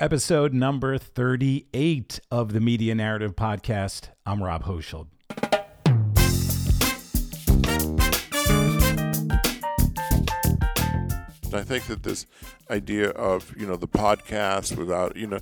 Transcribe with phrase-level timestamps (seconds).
[0.00, 4.08] episode number 38 of the Media Narrative Podcast.
[4.24, 5.08] I'm Rob Hochschild.
[11.52, 12.26] I think that this
[12.70, 15.40] idea of you know the podcast without you know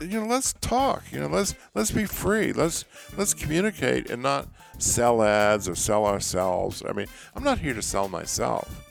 [0.00, 2.84] you know let's talk you know let's let's be free let's
[3.16, 4.48] let's communicate and not
[4.78, 6.82] sell ads or sell ourselves.
[6.88, 8.86] I mean I'm not here to sell myself.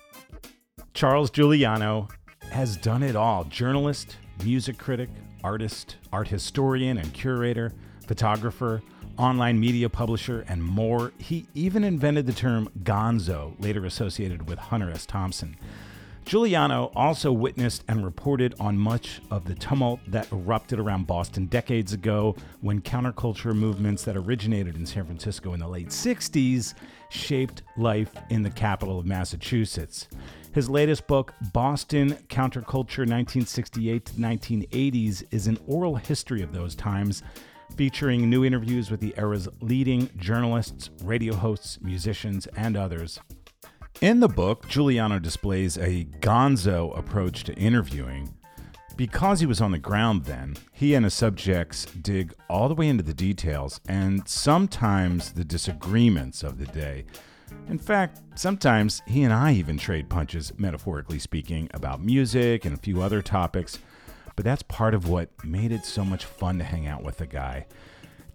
[0.94, 2.10] Charles Giuliano
[2.52, 5.10] has done it all: journalist, music critic,
[5.44, 7.74] artist, art historian and curator,
[8.08, 8.82] photographer,
[9.18, 11.12] online media publisher, and more.
[11.18, 15.06] He even invented the term gonzo, later associated with Hunter S.
[15.06, 15.58] Thompson.
[16.28, 21.94] Giuliano also witnessed and reported on much of the tumult that erupted around Boston decades
[21.94, 26.74] ago when counterculture movements that originated in San Francisco in the late 60s
[27.10, 30.10] shaped life in the capital of Massachusetts.
[30.58, 37.22] His latest book, Boston Counterculture 1968 to 1980s, is an oral history of those times,
[37.76, 43.20] featuring new interviews with the era's leading journalists, radio hosts, musicians, and others.
[44.02, 48.34] In the book, Giuliano displays a gonzo approach to interviewing.
[48.96, 52.88] Because he was on the ground then, he and his subjects dig all the way
[52.88, 57.06] into the details and sometimes the disagreements of the day.
[57.68, 62.80] In fact, sometimes he and I even trade punches, metaphorically speaking, about music and a
[62.80, 63.80] few other topics.
[64.36, 67.28] But that's part of what made it so much fun to hang out with the
[67.28, 67.66] guy.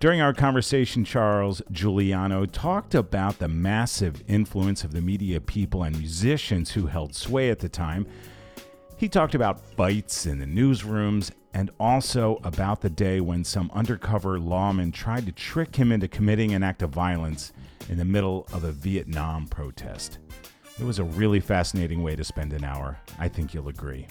[0.00, 5.96] During our conversation, Charles Giuliano talked about the massive influence of the media people and
[5.96, 8.06] musicians who held sway at the time.
[8.96, 14.38] He talked about fights in the newsrooms and also about the day when some undercover
[14.38, 17.52] lawman tried to trick him into committing an act of violence
[17.88, 20.18] in the middle of a Vietnam protest.
[20.80, 22.98] It was a really fascinating way to spend an hour.
[23.18, 24.06] I think you'll agree.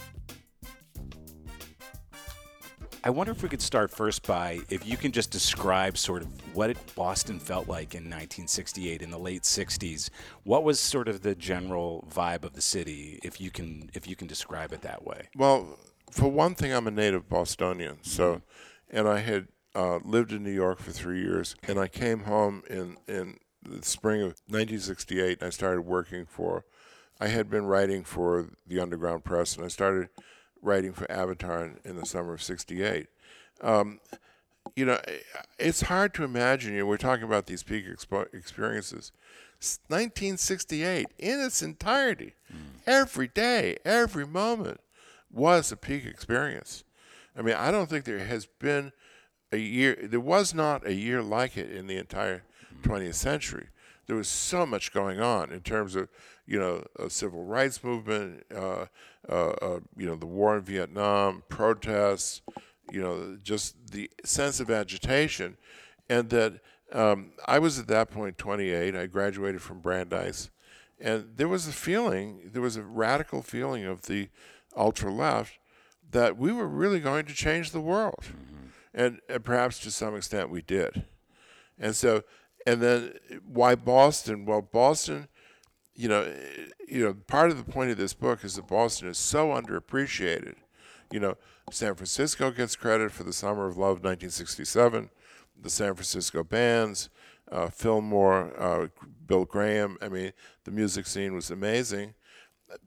[3.04, 6.56] I wonder if we could start first by if you can just describe sort of
[6.56, 10.12] what Boston felt like in 1968 in the late 60s.
[10.44, 14.16] What was sort of the general vibe of the city, if you can if you
[14.16, 15.30] can describe it that way?
[15.36, 15.80] Well,
[16.12, 18.42] for one thing, I'm a native Bostonian, so
[18.90, 22.64] and I had uh, lived in New York for three years, and I came home
[22.70, 25.40] in in the spring of 1968.
[25.40, 26.66] And I started working for.
[27.20, 30.10] I had been writing for the Underground Press, and I started
[30.62, 33.08] writing for Avatar in, in the summer of '68.
[33.62, 34.00] Um,
[34.76, 35.00] you know,
[35.58, 36.74] it's hard to imagine.
[36.74, 39.12] You know, we're talking about these peak expo- experiences.
[39.90, 42.82] 1968 in its entirety, mm.
[42.88, 44.82] every day, every moment
[45.34, 46.84] was a peak experience.
[47.36, 48.92] I mean, I don't think there has been
[49.52, 49.98] a year.
[50.02, 52.44] There was not a year like it in the entire
[52.74, 52.82] mm.
[52.84, 53.68] 20th century.
[54.08, 56.10] There was so much going on in terms of
[56.52, 58.86] you know, a civil rights movement, uh,
[59.30, 62.42] uh, uh, you know, the war in Vietnam, protests,
[62.92, 65.56] you know, just the sense of agitation,
[66.10, 66.60] and that
[66.92, 68.96] um, I was at that point 28.
[68.96, 70.50] I graduated from Brandeis,
[71.00, 74.28] and there was a feeling, there was a radical feeling of the
[74.76, 75.60] ultra left
[76.12, 78.68] that we were really going to change the world, mm-hmm.
[78.94, 81.06] and, and perhaps to some extent we did,
[81.80, 82.24] and so.
[82.64, 83.14] And then
[83.52, 84.46] why Boston?
[84.46, 85.28] Well, Boston
[85.96, 86.34] you know,
[86.88, 90.56] you know, part of the point of this book is that Boston is so underappreciated.
[91.12, 91.38] You know,
[91.70, 95.10] San Francisco gets credit for the Summer of Love, 1967.
[95.62, 97.10] The San Francisco bands,
[97.52, 98.88] uh, Fillmore, uh,
[99.28, 99.98] Bill Graham.
[100.02, 100.32] I mean,
[100.64, 102.16] the music scene was amazing.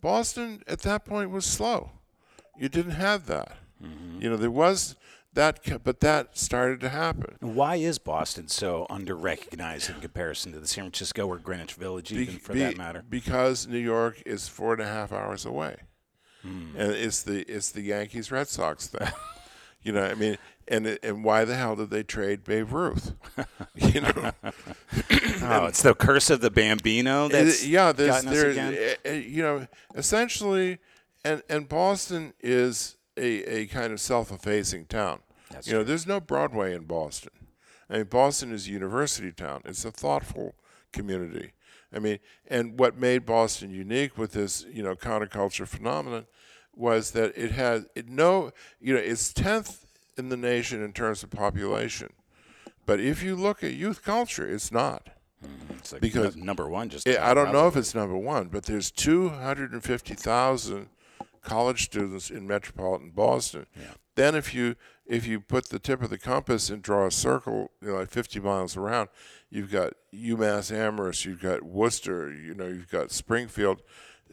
[0.00, 1.90] Boston at that point was slow.
[2.58, 3.56] You didn't have that.
[3.82, 4.22] Mm-hmm.
[4.22, 4.96] You know, there was
[5.34, 7.36] that but that started to happen.
[7.40, 12.12] Why is Boston so under recognized in comparison to the San Francisco or Greenwich Village,
[12.12, 13.04] even be, for be, that matter?
[13.08, 15.76] Because New York is four and a half hours away,
[16.42, 16.76] hmm.
[16.76, 19.08] and it's the it's the Yankees Red Sox thing.
[19.82, 20.38] you know, I mean,
[20.68, 23.14] and and why the hell did they trade Babe Ruth?
[23.74, 24.12] you know,
[24.44, 27.28] oh, it's the curse of the Bambino.
[27.28, 30.78] That's yeah, there's, there's eh, eh, you know, essentially,
[31.24, 35.20] and and Boston is a, a kind of self-effacing town.
[35.50, 37.32] That's you know, there's no Broadway in Boston.
[37.88, 39.62] I mean, Boston is a university town.
[39.64, 40.54] It's a thoughtful
[40.92, 41.52] community.
[41.94, 42.18] I mean,
[42.48, 46.26] and what made Boston unique with this, you know, counterculture phenomenon
[46.74, 48.50] was that it had it no,
[48.80, 49.83] you know, it's tenth
[50.16, 52.12] in the nation in terms of population,
[52.86, 55.10] but if you look at youth culture, it's not.
[55.44, 58.48] Mm, it's like because number one, just it, I don't know if it's number one,
[58.48, 60.88] but there's two hundred and fifty thousand
[61.42, 63.66] college students in metropolitan Boston.
[63.76, 63.92] Yeah.
[64.16, 64.76] Then if you
[65.06, 68.10] if you put the tip of the compass and draw a circle, you know, like
[68.10, 69.10] 50 miles around,
[69.50, 73.82] you've got UMass Amherst, you've got Worcester, you know, you've got Springfield.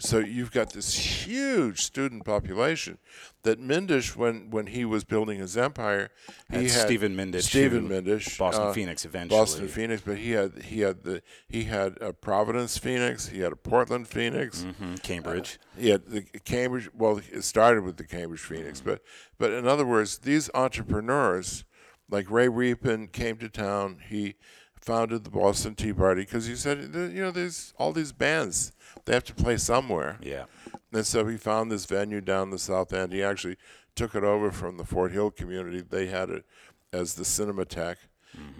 [0.04, 2.98] So you've got this huge student population
[3.44, 6.10] that Mindich, when when he was building his empire,
[6.50, 9.40] he That's had Stephen Mindich, Stephen Mindich, Boston uh, Phoenix eventually.
[9.40, 13.52] Boston Phoenix, but he had he had the he had a Providence Phoenix, he had
[13.52, 15.60] a Portland Phoenix, Mhm, Cambridge.
[15.78, 16.90] he had the Cambridge.
[16.98, 19.02] Well, it started with the Cambridge Phoenix, but
[19.38, 21.64] but in other words, these entrepreneurs,
[22.10, 24.00] like Ray Riepen, came to town.
[24.10, 24.36] He
[24.76, 28.72] founded the Boston Tea Party because he said, you know, there's all these bands.
[29.06, 30.18] They have to play somewhere.
[30.22, 30.46] yeah.
[30.94, 33.14] And so he found this venue down the South End.
[33.14, 33.56] He actually
[33.96, 35.82] took it over from the Fort Hill community.
[35.82, 36.46] They had it
[36.92, 37.98] as the Cinematheque.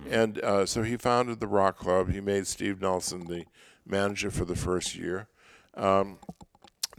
[0.10, 2.12] And uh, so he founded the Rock Club.
[2.12, 3.46] He made Steve Nelson the
[3.86, 5.28] manager for the first year.
[5.76, 6.20] Um,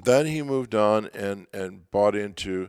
[0.02, 2.68] then he moved on and, and bought into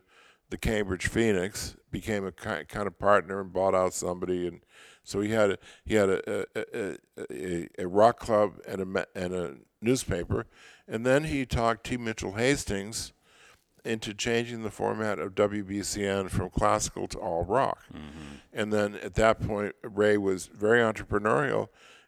[0.50, 4.46] the Cambridge Phoenix, became a ki- kind of partner and bought out somebody.
[4.48, 4.62] And
[5.04, 6.98] so he had a, he had a, a, a,
[7.31, 10.45] a, a rock club and a, and a newspaper.
[10.88, 11.97] And then he talked T.
[11.97, 13.13] Mitchell Hastings
[13.85, 17.85] into changing the format of WBCN from classical to all rock.
[18.53, 21.68] And then at that point, Ray was very entrepreneurial,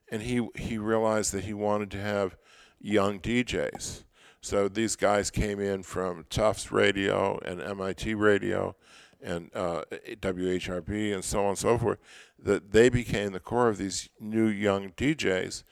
[0.09, 2.37] and he he realized that he wanted to have
[2.79, 4.03] young DJs.
[4.41, 8.75] So these guys came in from Tufts Radio and MIT Radio
[9.21, 9.81] and uh,
[10.21, 11.97] WHRB and so on and so forth.
[12.37, 15.63] That they became the core of these new young DJs,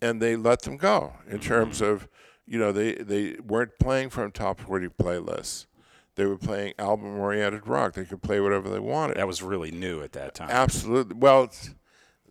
[0.00, 1.92] and they let them go in terms mm-hmm.
[1.92, 2.08] of
[2.46, 5.66] you know they they weren't playing from top 40 playlists.
[6.14, 7.94] They were playing album oriented rock.
[7.94, 9.18] They could play whatever they wanted.
[9.18, 10.50] That was really new at that time.
[10.50, 11.50] absolutely well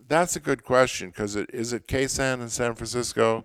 [0.08, 3.44] that's a good question because it is it KSAN in San Francisco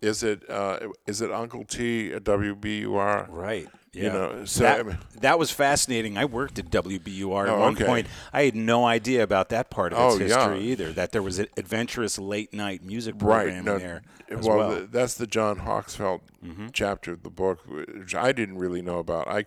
[0.00, 3.68] is it uh, is it Uncle T at WBUR Right.
[3.92, 4.02] Yeah.
[4.02, 6.18] You know, so, that, I mean- that was fascinating.
[6.18, 7.84] I worked at WBUR at Oh, one okay.
[7.84, 8.06] point.
[8.32, 10.48] I had no idea about that part of its Oh, yeah.
[10.50, 10.92] history either.
[10.92, 14.70] That there was an adventurous late night music right program no, in there well, well.
[14.70, 14.80] Mm-hmm.
[14.80, 16.22] the- that's the John Hawksfeld
[16.72, 19.44] chapter of the book which I didn't really know about I,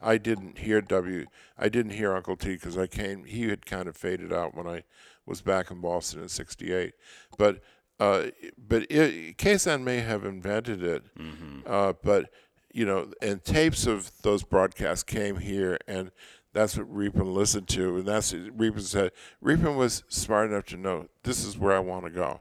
[0.00, 1.26] I didn't hear W
[1.58, 4.66] I didn't hear Uncle T because I came he had kind of faded out when
[4.66, 4.82] I
[5.26, 6.94] was back in Boston in '68
[7.36, 7.60] but
[8.00, 8.26] uh,
[8.58, 11.60] but it, KSAN may have invented it Mm-hmm.
[11.66, 12.30] uh, but
[12.72, 16.10] you know and tapes of those broadcasts came here and
[16.52, 19.12] that's what Riepen listened to, and that's what Riepen said.
[19.40, 22.40] Riepen was smart enough to know this is where I want to go.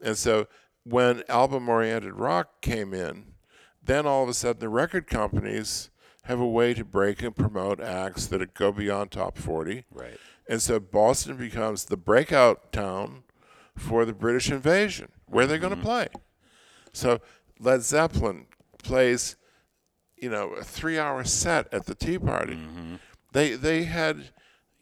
[0.00, 0.46] And so
[0.84, 3.34] when album oriented rock came in,
[3.84, 5.90] then all of a sudden the record companies
[6.22, 9.84] have a way to break and promote acts that go beyond top 40.
[9.92, 10.18] right.
[10.48, 13.24] And so Boston becomes the breakout town
[13.76, 15.10] for the British invasion.
[15.26, 15.86] Where are they going to mm-hmm.
[15.86, 16.08] play?
[16.92, 17.20] So
[17.60, 18.46] Led Zeppelin
[18.82, 19.36] plays,
[20.16, 22.54] you know, a three hour set at the Tea Party.
[22.54, 22.96] Mm-hmm.
[23.32, 24.30] They they had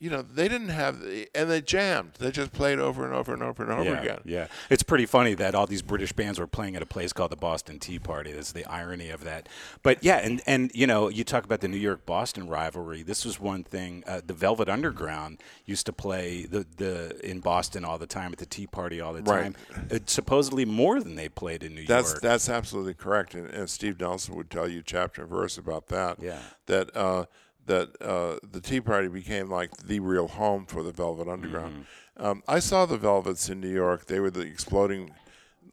[0.00, 2.12] you know, they didn't have the, and they jammed.
[2.18, 4.18] They just played over and over and over and over yeah, again.
[4.24, 7.30] Yeah, it's pretty funny that all these British bands were playing at a place called
[7.30, 8.32] the Boston Tea Party.
[8.32, 9.48] That's the irony of that.
[9.82, 13.02] But yeah, and and you know, you talk about the New York Boston rivalry.
[13.02, 14.04] This was one thing.
[14.06, 18.38] Uh, the Velvet Underground used to play the the in Boston all the time at
[18.38, 19.54] the Tea Party all the Right.
[19.54, 19.56] time.
[19.90, 22.20] Uh, supposedly more than they played in New That's York.
[22.20, 26.20] that's absolutely correct, and, and Steve Nelson would tell you chapter and verse about that.
[26.20, 26.40] Yeah.
[26.66, 27.24] That uh,
[27.66, 31.86] that uh, the Tea Party became like the real home for the Velvet Underground.
[32.18, 32.24] Mm-hmm.
[32.26, 34.06] Um, I saw the Velvets in New York.
[34.06, 35.12] They were the exploding,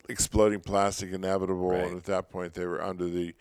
[0.10, 1.86] exploding plastic inevitable, Right.
[1.86, 3.36] and at that point they were under the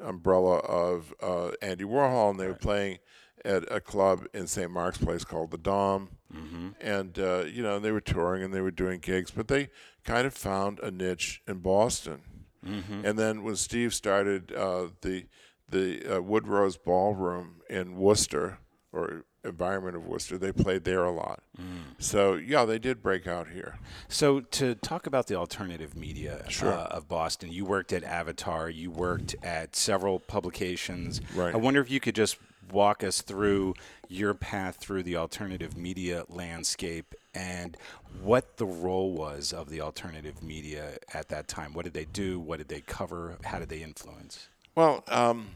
[0.00, 2.98] umbrella of uh, Andy Warhol, and they were playing
[3.44, 4.70] at a club in St.
[4.70, 6.10] Mark's Place called the Dom.
[6.34, 6.68] Mm-hmm.
[6.80, 9.70] And uh, you know they were touring and they were doing gigs, but they
[10.04, 12.22] kind of found a niche in Boston.
[12.66, 13.04] Mm-hmm.
[13.04, 15.26] And then when Steve started uh, the
[15.68, 18.58] the uh, Woodrose Ballroom in Worcester
[18.92, 21.42] or environment of Worcester, they played there a lot.
[21.60, 21.94] Mm.
[21.98, 23.78] So yeah, they did break out here.
[24.08, 26.72] So to talk about the alternative media Sure.
[26.72, 31.20] uh, of Boston, you worked at Avatar, you worked at several publications.
[31.34, 31.54] Right.
[31.54, 32.38] I wonder if you could just
[32.72, 33.74] walk us through
[34.08, 37.76] your path through the alternative media landscape and
[38.22, 41.74] what the role was of the alternative media at that time.
[41.74, 42.40] What did they do?
[42.40, 43.36] What did they cover?
[43.44, 44.48] How did they influence?
[44.76, 45.48] Well, um,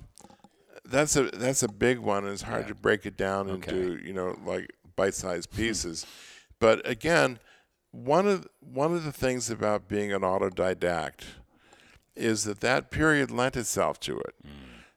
[0.85, 2.25] that's a that's a big one.
[2.25, 2.69] and It's hard Yeah.
[2.69, 3.71] to break it down Okay.
[3.73, 6.07] into you know like bite-sized pieces.
[6.59, 7.39] but again,
[7.93, 11.23] one of one of the things about being an autodidact
[12.17, 14.35] is that that period lent itself to it.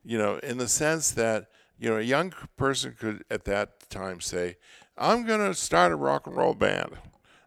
[0.04, 4.20] You know, in the sense that you know a young person could at that time
[4.22, 4.58] say,
[4.98, 6.98] "I'm going to start a rock and roll band.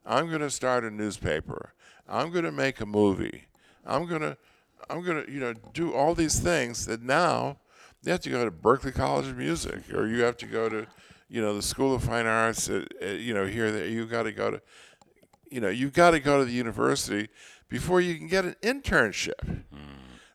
[0.05, 1.73] I'm going to start a newspaper.
[2.09, 3.49] I'm going to make a movie.
[3.85, 4.37] I'm going to
[4.91, 7.59] I'm going to, you know, do all these things that now
[8.03, 10.87] you have to go to Berklee College of Music or you have to go to,
[11.29, 13.87] you know, the School of Fine Arts, uh, uh, you know, here, there.
[13.87, 14.63] You got to go to,
[15.51, 17.29] you know, you've got to go to the university
[17.69, 19.65] before you can get an internship.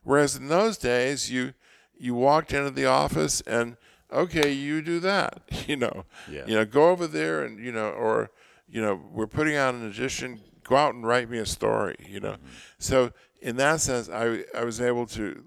[0.04, 1.54] Whereas in those days, you
[1.96, 3.76] you walked into the office and
[4.12, 5.40] okay, you do that.
[5.68, 6.44] You know, Yeah.
[6.46, 8.30] you know, go over there and you know, or
[8.68, 10.40] you know, we're putting out an edition.
[10.64, 11.94] Go out and write me a story.
[12.08, 12.36] You know,
[12.78, 15.44] so in that sense, I I was able to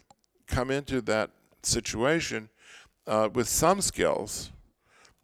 [0.47, 1.31] come into that
[1.63, 2.49] situation
[3.07, 4.51] uh, with some skills,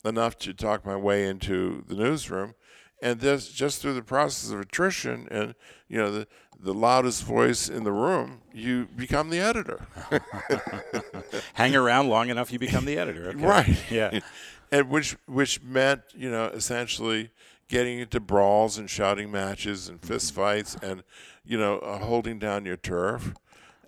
[0.04, 2.56] enough to talk my way into the newsroom,
[3.02, 5.54] and just just through the process of attrition and
[5.88, 6.28] you know the
[6.64, 9.88] the loudest voice in the room, you become the editor.
[11.54, 13.30] Hang around long enough, you become the editor.
[13.32, 13.46] Okay.
[13.46, 13.92] Right.
[13.92, 14.20] Yeah.
[14.72, 17.32] and which which meant you know essentially
[17.72, 21.04] getting into brawls and shouting matches and fist fights and
[21.46, 23.34] you know uh, holding down your turf.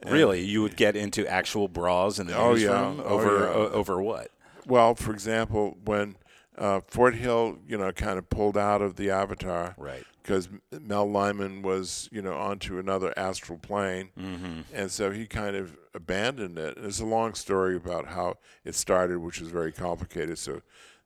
[0.05, 2.69] Really, you would get into actual brawls in the Oh, yeah.
[2.71, 3.53] Oh, over yeah.
[3.53, 4.31] o- over what?
[4.67, 6.17] Well, for example, when
[6.57, 10.03] uh, Fort Hill, you know, kind of pulled out of the Avatar, Right.
[10.21, 14.61] Because Mel Lyman was, you know, onto another astral plane, Mm-hmm.
[14.73, 16.77] and so he kind of abandoned it.
[16.81, 18.35] It's a long story about how
[18.65, 20.37] it started, which is very complicated.
[20.37, 20.61] So,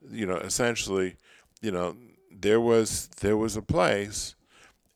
[0.10, 1.16] you know, essentially,
[1.62, 1.96] you know,
[2.32, 4.36] there was there was a place,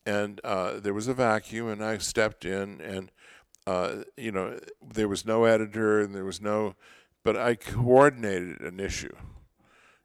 [0.06, 3.10] and uh, there was a vacuum, and I stepped in, and
[3.66, 6.74] uh, you know, there was no editor, and there was no,
[7.22, 9.14] but I coordinated an issue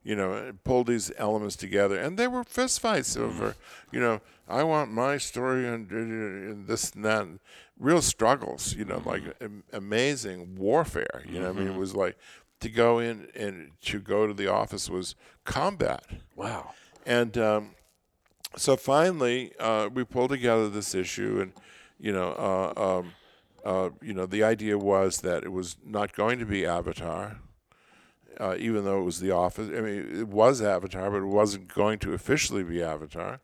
[0.07, 3.55] you know, and pulled these elements together, and there were fistfights over,
[3.91, 7.39] you know, I want my story and, and this and that, and
[7.77, 11.23] real struggles, you know, like am- amazing warfare.
[11.29, 12.17] You know, I mean, it was like
[12.61, 16.05] to go in and to go to the office was combat,
[16.37, 16.71] Wow.
[17.07, 17.71] And um,
[18.55, 21.53] so finally uh, we pulled together this issue, and
[21.99, 22.33] you know,
[22.77, 23.13] uh, um,
[23.65, 27.37] uh, you know, the idea was that it was not going to be Avatar
[28.39, 29.69] uh, even though it was the office.
[29.69, 33.39] I mean, it was Avatar, but it wasn't going to officially be Avatar.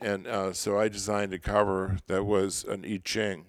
[0.00, 3.46] And uh, so I designed a cover that was an I Ching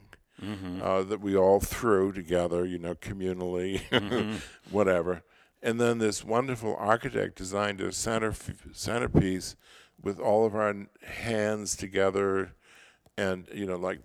[0.83, 3.81] uh, that we all threw together, you know, communally,
[4.71, 5.24] whatever.
[5.65, 8.36] And then this wonderful architect designed a center
[8.72, 9.55] centerpiece
[10.00, 12.53] with all of our hands together,
[13.17, 14.00] and you know, like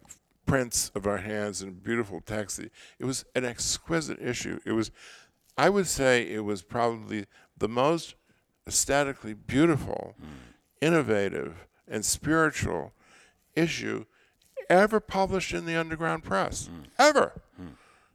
[0.46, 2.60] prints of our hands and beautiful text.
[2.60, 4.60] It it was an exquisite issue.
[4.64, 4.90] It was,
[5.58, 7.26] I would say, it was probably
[7.58, 8.14] the most
[8.66, 10.26] aesthetically beautiful, hmm.
[10.80, 12.94] innovative, and spiritual
[13.54, 14.06] issue
[14.70, 16.68] ever published in the underground press.
[16.68, 16.82] Hmm.
[16.98, 17.42] Ever.
[17.58, 17.66] Hmm.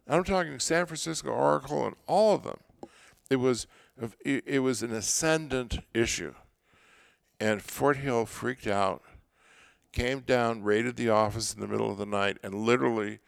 [0.07, 2.57] I'm talking San Francisco Oracle and all of them.
[3.29, 3.67] It was
[4.23, 6.33] it, was an ascendant issue,
[7.39, 9.03] and Fort Hill freaked out,
[9.91, 13.19] came down, raided the office in the middle of the night, and literally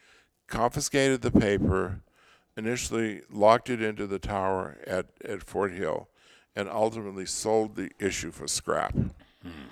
[0.48, 2.02] confiscated the paper.
[2.58, 6.10] Initially, locked it into the tower at, at Fort Hill,
[6.56, 8.94] and ultimately sold the issue for scrap.
[8.94, 9.70] Hmm.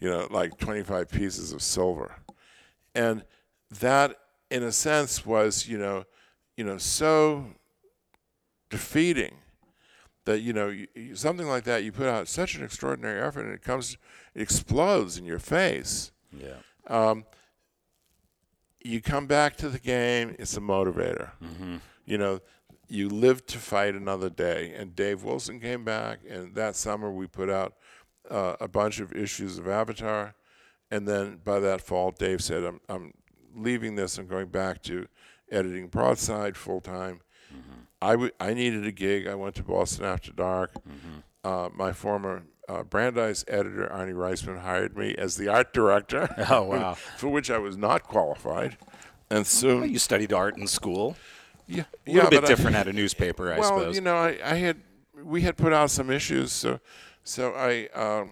[0.00, 2.16] You know, like 25 pieces of silver,
[2.94, 3.24] and
[3.80, 4.18] that,
[4.50, 6.04] in a sense, was you know,
[6.56, 7.46] you know, so
[8.68, 9.36] defeating
[10.24, 13.54] that you know you, something like that you put out such an extraordinary effort and
[13.54, 13.96] it comes
[14.34, 16.12] it explodes in your face.
[16.32, 16.56] Yeah.
[16.88, 17.24] um,
[18.82, 21.30] you come back to the game it's a motivator.
[22.06, 22.40] You know
[22.88, 24.74] you live to fight another day.
[24.76, 27.74] And dave wilson came back and that summer we put out
[28.30, 30.34] uh, a bunch of issues of avatar.
[30.90, 33.12] And then by that fall dave said i'm, I'm
[33.54, 34.18] leaving this.
[34.18, 35.06] And going back to
[35.50, 37.20] editing broadside full time
[38.04, 39.26] I, w- I needed a gig.
[39.26, 40.72] I went to Boston After Dark.
[41.42, 46.28] Uh, my former uh, Brandeis editor, Arnie Reisman, hired me as the art director.
[46.50, 46.94] Oh, wow.
[47.18, 48.76] for which I was not qualified.
[49.30, 51.16] And Well, you studied art in school.
[51.66, 53.94] yeah, A little bit but I- different at a newspaper, I well, suppose.
[53.96, 54.78] you know, I, I had
[55.22, 56.80] we had put out some issues, so
[57.22, 58.30] so I um,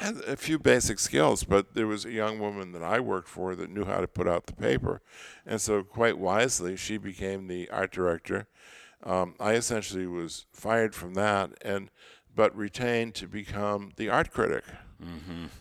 [0.00, 1.44] had a few basic skills.
[1.44, 4.26] But there was a young woman that I worked for that knew how to put
[4.26, 5.00] out the paper,
[5.46, 8.48] and so quite wisely, she became the art director.
[9.04, 11.90] Um, I essentially was fired from that, and
[12.34, 14.64] but retained to become the art critic.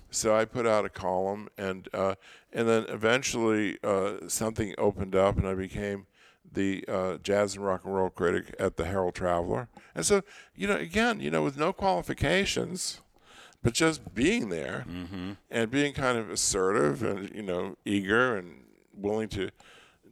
[0.09, 2.15] So I put out a column, and uh,
[2.51, 6.07] and then eventually uh, something opened up, and I became
[6.51, 9.67] the uh, jazz and rock and roll critic at the Herald Traveler.
[9.93, 10.23] And so
[10.55, 13.01] you know, again, you know, with no qualifications,
[13.61, 14.85] but just being there
[15.51, 18.63] and being kind of assertive and you know eager and
[18.93, 19.51] willing to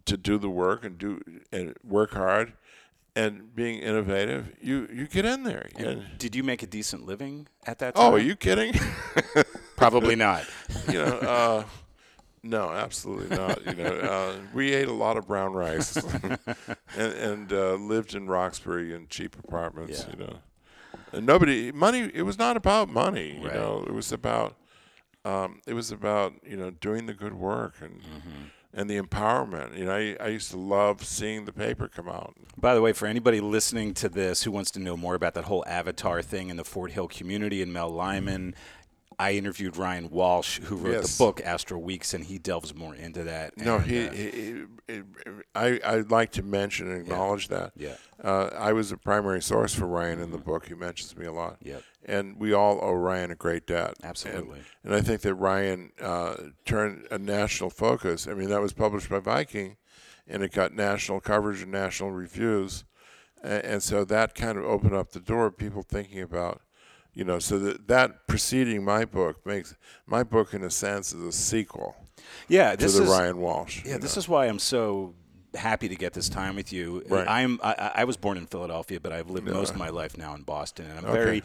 [0.06, 1.20] to do the work and do
[1.52, 2.54] and work hard
[3.16, 5.70] and being innovative, you you get in there.
[5.78, 8.04] And, Did you make a decent living at that time?
[8.06, 8.74] oh, are you kidding?
[9.78, 10.46] Probably not.
[10.88, 11.64] you know, uh,
[12.44, 13.66] no, absolutely not.
[13.66, 15.96] You know, uh, we ate a lot of brown rice
[16.98, 20.06] and, and uh, lived in Roxbury in cheap apartments.
[20.08, 20.14] Yeah.
[20.18, 20.38] You know,
[21.14, 22.10] and nobody money.
[22.14, 23.38] It was not about money.
[23.40, 23.54] You Right.
[23.56, 24.56] know, it was about
[25.24, 28.02] um, it was about you know doing the good work and
[28.76, 29.78] and the empowerment.
[29.78, 32.36] You know, I, I used to love seeing the paper come out.
[32.58, 35.46] By the way, for anybody listening to this who wants to know more about that
[35.46, 38.54] whole avatar thing in the Fort Hill community and Mel Lyman,
[39.18, 41.18] I interviewed Ryan Walsh, who wrote Yes.
[41.18, 43.58] the book Astral Weeks, and he delves more into that.
[43.58, 45.02] No, and, he, uh, he, he,
[45.56, 47.72] I, I'd like to mention and acknowledge that.
[47.78, 47.96] Yeah.
[48.22, 50.68] Uh, I was a primary source for Ryan in the book.
[50.68, 51.58] He mentions me a lot.
[51.64, 51.82] Yep.
[52.08, 53.96] And we all owe Ryan a great debt.
[54.04, 54.62] Absolutely.
[54.84, 58.28] And, I think that Ryan uh, turned a national focus.
[58.28, 59.78] I mean, that was published by Viking,
[60.28, 62.84] and it got national coverage and national reviews.
[63.44, 66.62] And, and so that kind of opened up the door of people thinking about,
[67.14, 71.24] you know, so that, that preceding my book makes my book, in a sense, is
[71.24, 71.96] a sequel
[72.48, 73.84] yeah, to this the is Ryan Walsh.
[73.86, 74.20] Yeah, this know.
[74.20, 75.14] is why I'm so
[75.54, 77.04] happy to get this time with you.
[77.08, 77.28] Right.
[77.28, 80.36] I'm I, I was born in Philadelphia, but I've lived most of my life now
[80.36, 81.44] in Boston, and I'm very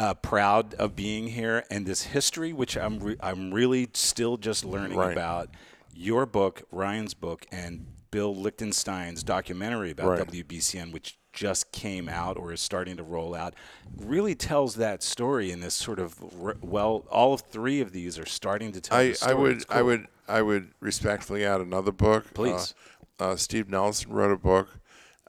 [0.00, 4.64] uh, proud of being here and this history, which I'm re- I'm really still just
[4.64, 5.12] learning Right.
[5.12, 5.50] about.
[5.94, 10.18] Your book, Ryan's book, and Bill Lichtenstein's documentary about Right.
[10.20, 13.54] WBCN, which just came out or is starting to roll out,
[13.94, 16.16] really tells that story in this sort of
[16.62, 17.04] well.
[17.10, 18.96] All of three of these are starting to tell.
[18.96, 19.30] I, the story.
[19.32, 22.32] I would It's I would I would respectfully add another book.
[22.32, 22.74] Please.
[23.20, 24.79] Uh, uh, Steve Nelson wrote a book.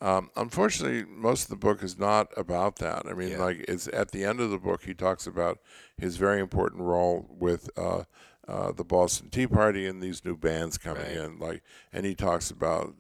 [0.02, 3.06] Um, unfortunately, most of the book is not about that.
[3.06, 3.38] I mean, Yeah.
[3.44, 5.60] like it's at the end of the book, he talks about
[5.98, 8.04] his very important role with uh,
[8.48, 11.18] uh, the Boston Tea Party and these new bands coming Right.
[11.18, 11.38] in.
[11.40, 11.62] Like,
[11.94, 12.96] and he talks about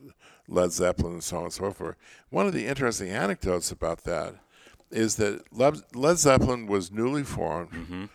[0.48, 1.96] Led Zeppelin and so on and so forth.
[2.30, 4.36] One of the interesting anecdotes about that
[4.92, 7.72] is that Led, Led Zeppelin was newly formed.
[7.72, 8.06] Mm-hmm.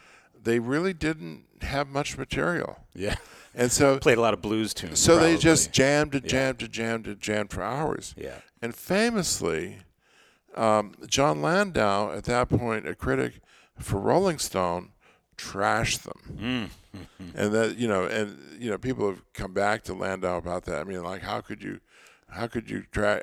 [0.47, 2.79] They really didn't have much material.
[2.95, 3.17] Yeah.
[3.53, 5.01] And so, Played a lot of blues tunes.
[5.01, 8.15] so they just jammed and jammed and jammed and jammed for hours.
[8.17, 8.39] Yeah.
[8.63, 9.79] And famously,
[10.55, 13.41] um, Jon Landau, at that point a critic
[13.79, 14.93] for Rolling Stone,
[15.37, 16.71] trashed them.
[17.35, 20.81] and that you know, and you know, people have come back to Landau about that.
[20.81, 21.81] I mean, like, how could you,
[22.31, 23.23] how could you trash?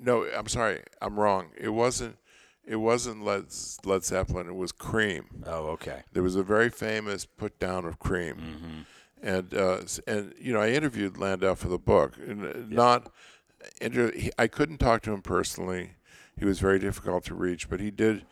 [0.00, 1.50] No, I'm sorry, I'm wrong.
[1.56, 2.16] It wasn't.
[2.64, 3.46] It wasn't Led,
[3.84, 4.46] Led Zeppelin.
[4.48, 5.42] It was Cream.
[5.46, 6.02] Oh, okay.
[6.12, 8.86] There was a very famous put down of cream,
[9.22, 12.14] and uh, and you know I interviewed Landau for the book.
[12.24, 13.10] And, uh, Not,
[13.80, 15.94] inter- he, I couldn't talk to him personally.
[16.38, 18.24] He was very difficult to reach, but he did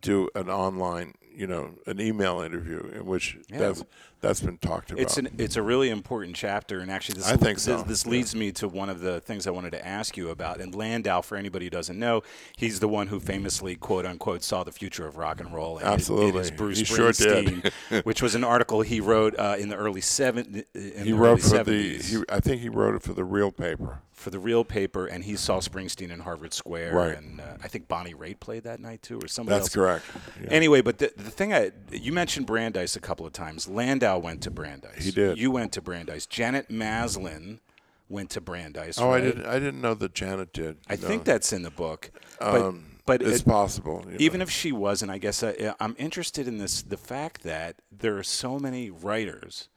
[0.00, 3.82] do an online, you know, an email interview in which that's
[4.20, 5.00] that's been talked about.
[5.00, 8.04] It's an it's a really important chapter, and actually, this I think this, so, this
[8.04, 8.12] yeah.
[8.12, 10.60] leads me to one of the things I wanted to ask you about.
[10.60, 12.22] And Landau, for anybody who doesn't know,
[12.56, 15.78] he's the one who famously quote unquote saw the future of rock and roll.
[15.78, 16.40] And it- Absolutely.
[16.40, 17.72] it is Bruce He sure did.
[18.04, 20.64] Which was an article he wrote uh, in the early seven.
[20.74, 21.98] In he the wrote early for the.
[21.98, 22.10] 70s.
[22.10, 24.00] He, I think he wrote it for the Real Paper.
[24.20, 27.16] For the real paper, and he saw Springsteen in Harvard Square, Right.
[27.18, 29.74] and uh, I think Bonnie Raitt played that night too, or somebody That's else.
[29.74, 30.04] correct.
[30.42, 30.48] Yeah.
[30.50, 33.66] Anyway, but the, the thing I you mentioned Brandeis a couple of times.
[33.68, 35.04] Landau went to Brandeis.
[35.04, 35.38] He did.
[35.38, 36.26] You went to Brandeis.
[36.26, 37.58] Janet Maslin
[38.08, 38.98] went to Brandeis.
[39.00, 39.46] oh, I didn't.
[39.46, 40.76] I didn't know that Janet did.
[40.88, 41.06] I No.
[41.08, 42.10] think that's in the book.
[42.38, 44.02] But, Um, but it's it- possible.
[44.06, 44.16] you know.
[44.20, 48.18] even if she wasn't, I guess I, I'm interested in this the fact that there
[48.18, 49.68] are so many writers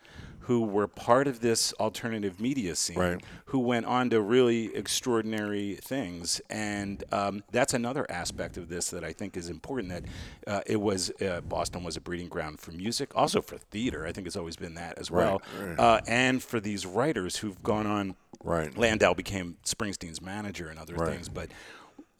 [0.43, 3.21] who were part of this alternative media scene Right.
[3.45, 9.03] who went on to really extraordinary things and um, that's another aspect of this that
[9.03, 10.03] i think is important that
[10.47, 14.11] uh, it was uh, boston was a breeding ground for music also for theater i
[14.11, 15.79] think it's always been that as well right.
[15.79, 18.77] Uh, and for these writers who've gone on Right.
[18.77, 21.09] landau became springsteen's manager and other Right.
[21.11, 21.49] things but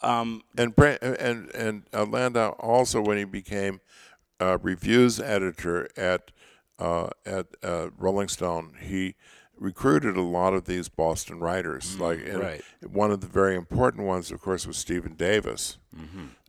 [0.02, 3.80] and Bra- and and uh, Landau also when he became
[4.40, 6.32] uh, reviews editor at
[6.84, 9.16] uh, at uh, Rolling Stone, he
[9.58, 11.98] recruited a lot of these Boston writers.
[12.00, 12.62] like and right.
[12.82, 15.78] one of the very important ones, of course, was Stephen Davis,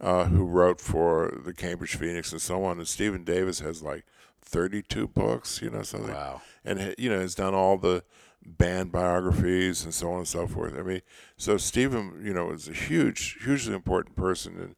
[0.01, 2.79] uh, who wrote for the Cambridge Phoenix and so on.
[2.79, 4.05] And Stephen Davis has like
[4.43, 6.13] thirty-two books, you know, something.
[6.13, 6.43] Wow.
[6.65, 8.03] And you know has done all the
[8.45, 10.75] band biographies and so on and so forth.
[10.77, 11.03] I mean,
[11.37, 14.77] so Stephen, you know, is a huge, hugely important person in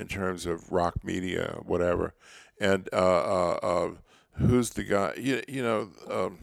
[0.00, 2.14] in terms of rock media, whatever.
[2.60, 3.90] And uh, uh, uh,
[4.38, 5.14] who's the guy?
[5.16, 6.38] You, you know, um,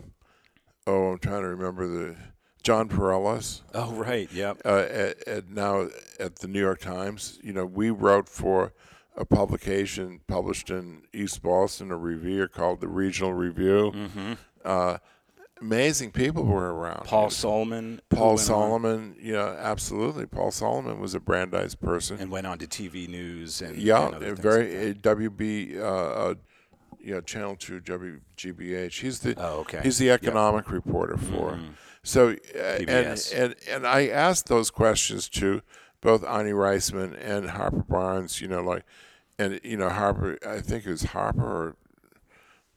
[0.88, 2.16] oh, I'm trying to remember the
[2.64, 3.62] Jon Pareles.
[3.74, 5.88] oh right yep Uh, at, at now
[6.20, 8.74] at the New York Times, you know, we wrote for
[9.18, 13.94] a publication published in East Boston, a review called the Regional Review.
[14.66, 14.98] Uh,
[15.62, 17.06] amazing people were around.
[17.06, 20.26] paul solomon Paul went on- Solomon, yeah, absolutely.
[20.26, 22.18] Paul Solomon was a Brandeis person.
[22.20, 26.34] and went on to TV news and yeah, and other very like uh, WB, uh,
[27.06, 29.00] uh, yeah, Channel Two WGBH.
[29.02, 29.82] He's the Oh, okay.
[29.84, 30.20] he's the Yep.
[30.22, 30.28] Mm-hmm.
[30.28, 31.60] economic reporter for.
[32.04, 32.90] So uh, and,
[33.34, 35.62] and and I asked those questions to
[36.02, 38.42] both Arnie Reisman and Harper Barnes.
[38.42, 38.84] You know, like,
[39.40, 40.38] and you know Harper.
[40.48, 41.76] I think it was Harper or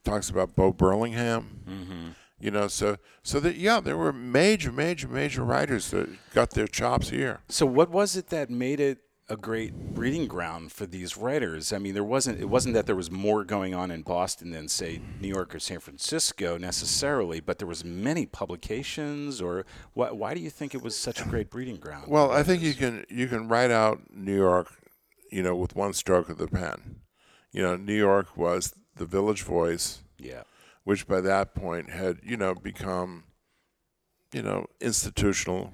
[0.03, 1.61] talks about Bo Burlingham.
[1.69, 2.07] Mm-hmm.
[2.39, 6.67] You know, so so that yeah, there were major, major, major writers that got their
[6.67, 7.41] chops here.
[7.49, 11.71] So what was it that made it a great breeding ground for these writers?
[11.71, 14.67] I mean, there wasn't it wasn't that there was more going on in Boston than
[14.67, 19.41] say New York or San Francisco necessarily, but there was many publications.
[19.41, 22.05] Or why, why do you think it was such a great breeding ground?
[22.07, 24.71] Well, I think you can you can write out New York,
[25.31, 27.01] you know, with one stroke of the pen.
[27.51, 30.43] You know, New York was the Village Voice, yeah,
[30.83, 33.25] which by that point had you know become,
[34.33, 35.71] you know, institutional,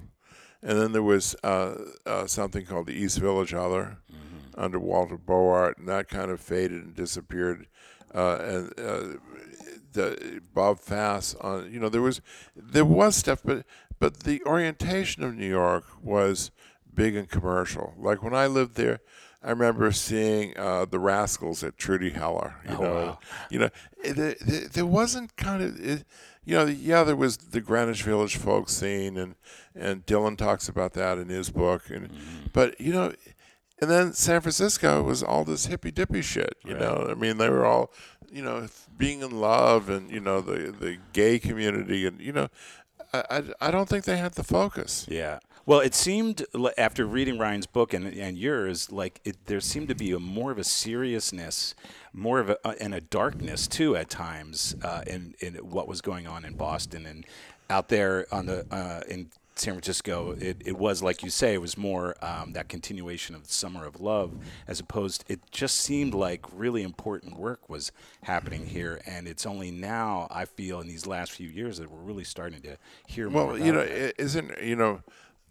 [0.62, 1.74] and then there was uh,
[2.06, 3.98] uh, something called the East Village Other
[4.56, 7.66] under Walter Bowart, and that kind of faded and disappeared.
[8.14, 9.18] Uh, and uh,
[9.92, 12.20] the Bob Fass on, you know, there was
[12.56, 13.64] there was stuff, but
[13.98, 16.50] but the orientation of New York was
[16.94, 17.94] big and commercial.
[17.98, 19.00] Like when I lived there,
[19.42, 22.54] I remember seeing uh, the Rascals at Trudy Heller.
[22.68, 23.18] You Oh, know, wow.
[23.50, 23.68] you know,
[24.02, 26.04] there, there- there wasn't kind of, it,
[26.46, 29.34] you know, yeah, there was the Greenwich Village folk scene, and
[29.74, 32.46] and Dylan talks about that in his book, and Mm-hmm.
[32.54, 33.12] but you know.
[33.78, 37.08] And then San Francisco was all this hippy dippy shit, you know.
[37.10, 37.92] I mean, they were all,
[38.32, 42.48] you know, being in love, and you know, the the gay community, and you know,
[43.12, 45.06] I, I, I don't think they had the focus.
[45.10, 45.40] Yeah.
[45.66, 46.46] Well, it seemed
[46.78, 50.52] after reading Ryan's book and, and yours, like it, there seemed to be a more
[50.52, 51.74] of a seriousness,
[52.16, 56.00] more of a uh, and a darkness too at times uh, in in what was
[56.00, 57.24] going on in Boston and
[57.70, 60.36] out there on the uh, in San Francisco.
[60.38, 63.86] It, it was like you say, it was more um, that continuation of the Summer
[63.86, 64.34] of Love,
[64.68, 65.24] as opposed.
[65.28, 67.90] It just seemed like really important work was
[68.22, 72.00] happening here, and it's only now I feel in these last few years that we're
[72.00, 72.76] really starting to
[73.06, 73.46] hear more.
[73.46, 75.02] Well, you know, is isn't you know,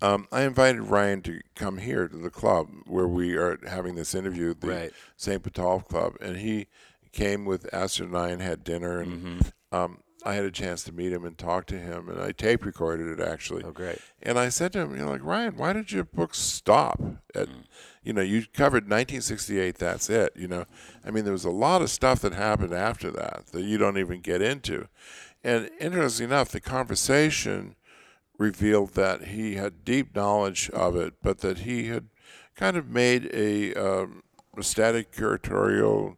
[0.01, 4.13] um, I invited Ryan to come here to the club where we are having this
[4.13, 4.93] interview, the Right.
[5.17, 5.41] St.
[5.41, 6.67] Botolph Club, and he
[7.11, 9.75] came with Astrid and I and had dinner, and Mm-hmm.
[9.75, 12.65] um, I had a chance to meet him and talk to him, and I tape
[12.65, 13.63] recorded it actually.
[13.63, 13.99] Oh, great.
[14.23, 16.99] And I said to him, you know, like Ryan, why did your book stop
[17.35, 17.47] at,
[18.03, 19.75] you know, you covered 1968.
[19.77, 20.33] That's it.
[20.35, 20.65] You know,
[21.05, 23.99] I mean, there was a lot of stuff that happened after that that you don't
[23.99, 24.87] even get into.
[25.43, 27.75] And interestingly enough, the conversation
[28.37, 32.07] revealed that he had deep knowledge of it, but that he had
[32.55, 34.23] kind of made a, um,
[34.57, 36.17] a static curatorial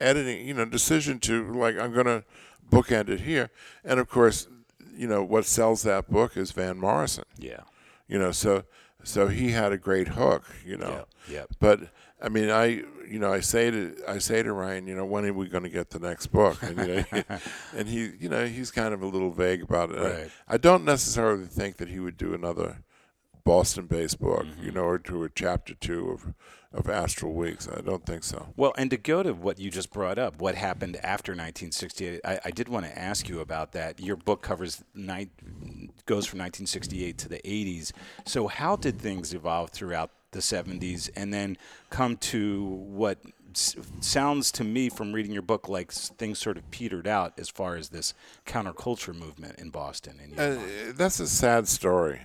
[0.00, 2.24] editing, you know, decision to like I'm going to
[2.68, 3.50] bookend it here,
[3.84, 4.48] and of course,
[4.96, 7.24] you know what sells that book is Van Morrison.
[7.38, 7.60] yeah.
[8.08, 8.64] You know, so
[9.04, 10.44] so he had a great hook.
[10.64, 11.34] You know, Yeah.
[11.40, 11.48] yep.
[11.60, 11.80] but
[12.20, 15.24] I mean, I you know I say to I say to Ryan, you know, when
[15.24, 16.62] are we going to get the next book?
[16.62, 17.24] And you know,
[17.76, 19.98] and he you know he's kind of a little vague about it.
[20.00, 20.30] Right.
[20.48, 22.82] I, I don't necessarily think that he would do another
[23.44, 24.64] Boston-based book, Mm-hmm.
[24.64, 26.34] you know, or do a chapter two of
[26.70, 27.66] of Astral Weeks.
[27.66, 28.52] I don't think so.
[28.54, 32.40] Well, and to go to what you just brought up, what happened after 1968, I,
[32.44, 34.00] I did want to ask you about that.
[34.00, 35.30] Your book covers ni-
[36.04, 37.92] goes from 1968 to the 80s.
[38.26, 41.56] So how did things evolve throughout the 70s, and then
[41.90, 43.18] come to what
[43.54, 47.32] s- sounds to me from reading your book like s- things sort of petered out
[47.38, 48.14] as far as this
[48.46, 50.20] counterculture movement in Boston?
[50.22, 52.20] And Uh, that's a sad story.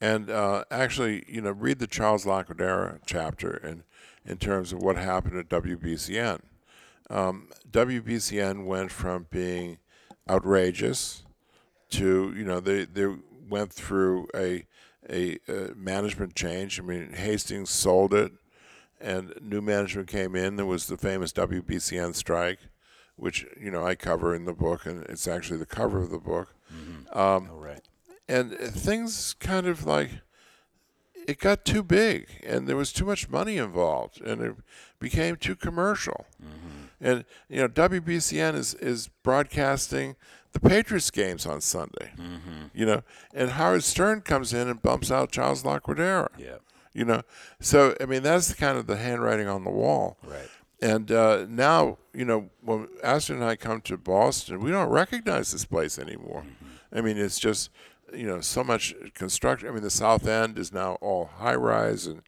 [0.00, 3.82] And uh, actually, you know, read the Charles Laquidara chapter in,
[4.24, 6.38] in terms of what happened at WBCN.
[7.10, 9.78] Um, WBCN went from being
[10.30, 11.24] outrageous
[11.90, 13.06] to, you know, they, they
[13.48, 14.66] went through a,
[15.10, 16.78] a, uh management change.
[16.78, 18.32] I mean, Hastings sold it,
[19.00, 20.56] and new management came in.
[20.56, 22.58] There was the famous WBCN strike,
[23.16, 26.18] which, you know, I cover in the book, and it's actually the cover of the
[26.18, 27.18] book mm-hmm.
[27.18, 27.82] um, oh, right.
[28.28, 30.10] and things kind of like
[31.26, 34.56] it got too big and there was too much money involved and it
[34.98, 36.86] became too commercial mm-hmm.
[37.00, 40.16] and you know WBCN is is broadcasting
[40.60, 42.12] the Patriots games on Sunday
[42.74, 43.02] you know
[43.34, 46.56] and Howard Stern comes in and bumps out Charles Laquidara Yeah.
[46.92, 47.22] you know
[47.60, 50.48] so I mean that's kind of the handwriting on the wall Right.
[50.80, 55.50] and uh, now, you know, when Astrid and I come to Boston, we don't recognize
[55.52, 56.44] this place anymore.
[56.92, 57.70] I mean, it's just,
[58.14, 59.68] you know, so much construction.
[59.68, 62.22] I mean, the South End is now all high rise and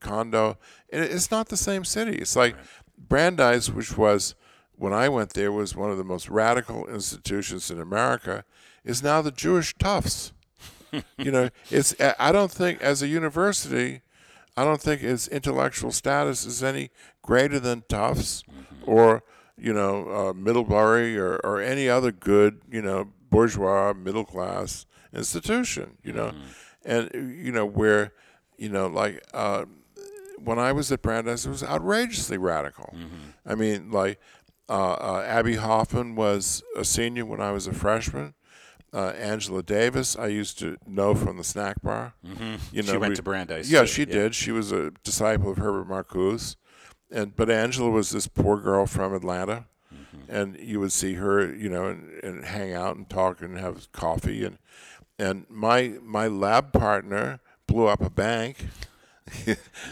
[0.00, 0.58] condo.
[0.92, 2.16] And it's not the same city.
[2.18, 2.56] It's like
[2.98, 4.34] Brandeis, which was,
[4.76, 8.44] when I went there, was one of the most radical institutions in America,
[8.84, 10.32] is now the Jewish Tufts.
[11.18, 14.02] you know, it's, I don't think, as a university,
[14.56, 16.90] I don't think its intellectual status is any
[17.22, 18.44] greater than Tufts
[18.86, 19.22] or
[19.56, 25.96] you know uh, Middlebury or, or any other good you know bourgeois middle class institution.
[26.04, 26.32] You know,
[26.84, 28.12] and you know where
[28.56, 29.64] you know like uh,
[30.42, 32.94] when I was at Brandeis, it was outrageously radical.
[33.44, 34.20] I mean, like
[34.68, 38.34] Uh, uh, Abbie Hoffman was a senior when I was a freshman.
[38.92, 42.14] Uh, Angela Davis, I used to know from the snack bar.
[42.24, 42.54] Mm-hmm.
[42.70, 43.68] You know, she went we, to Brandeis.
[43.68, 43.86] Yeah, too.
[43.88, 44.12] she yeah.
[44.12, 44.34] did.
[44.34, 46.54] She was a disciple of Herbert Marcuse,
[47.10, 50.30] and but Angela was this poor girl from Atlanta, mm-hmm.
[50.32, 53.90] and you would see her, you know, and, and hang out and talk and have
[53.90, 54.58] coffee, and
[55.18, 58.58] and my my lab partner blew up a bank.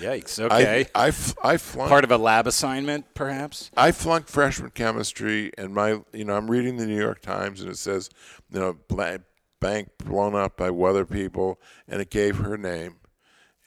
[0.00, 0.38] Yikes!
[0.38, 3.70] Okay, I, I, I flunked part of a lab assignment, perhaps.
[3.76, 7.70] I flunked freshman chemistry, and my you know I'm reading the New York Times, and
[7.70, 8.10] it says
[8.50, 8.76] you know
[9.60, 12.96] bank blown up by weather people, and it gave her name,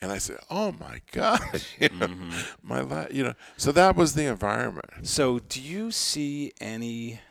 [0.01, 1.39] and I said, "Oh my God!"
[1.79, 2.31] you know, mm-hmm.
[2.61, 5.07] my la- you know, so that was the environment.
[5.07, 7.21] So, do you see any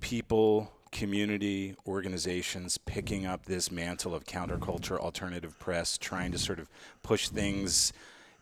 [0.00, 0.72] people?
[0.90, 6.68] Community organizations picking up this mantle of counterculture alternative press trying to sort of
[7.02, 7.92] push things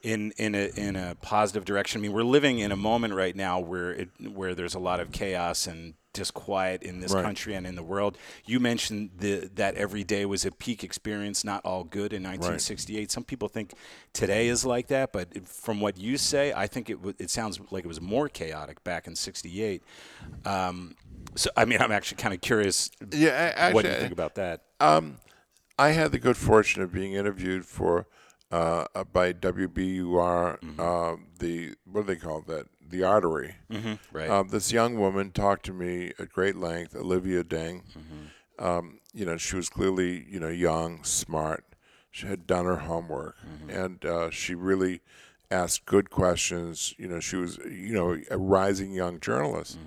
[0.02, 2.00] in in a in a positive direction.
[2.00, 5.00] I mean, we're living in a moment right now where it where there's a lot
[5.00, 7.22] of chaos and disquiet in this right.
[7.22, 8.16] country and in the world.
[8.46, 12.98] You mentioned the, that every day was a peak experience, not all good in 1968.
[12.98, 13.10] Right.
[13.10, 13.74] Some people think
[14.14, 17.60] today is like that, but from what you say, I think it w- it sounds
[17.70, 19.82] like it was more chaotic back in '68.
[20.44, 20.96] Um,
[21.36, 22.90] so, I mean, I'm actually kind of curious.
[23.12, 24.62] Yeah, actually, what do you think about that?
[24.80, 25.18] Um,
[25.78, 28.06] I had the good fortune of being interviewed for
[28.50, 30.80] uh, by WBUR, mm-hmm.
[30.80, 32.66] uh, the what do they call that?
[32.88, 33.56] The Artery.
[33.70, 33.94] Mm-hmm.
[34.12, 34.30] Right.
[34.30, 37.82] Um, this young woman talked to me at great length, Olivia Deng.
[37.82, 38.64] Mm-hmm.
[38.64, 41.64] Um, you know, she was clearly you know young, smart.
[42.10, 43.70] She had done her homework, mm-hmm.
[43.70, 45.00] and uh, she really
[45.50, 46.94] asked good questions.
[46.96, 49.78] You know, she was you know a rising young journalist.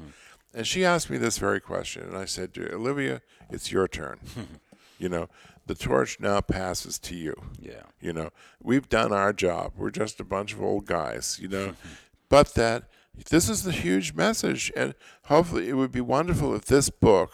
[0.53, 4.19] And she asked me this very question, and I said to Olivia, "It's your turn.
[4.99, 5.29] you know,
[5.69, 7.35] the torch now passes to you.
[7.59, 7.83] Yeah.
[8.01, 8.31] You know,
[8.61, 9.73] we've done our job.
[9.77, 11.39] We're just a bunch of old guys.
[11.39, 11.75] You know,
[12.29, 12.85] but that
[13.29, 17.31] this is the huge message, and hopefully, it would be wonderful if this book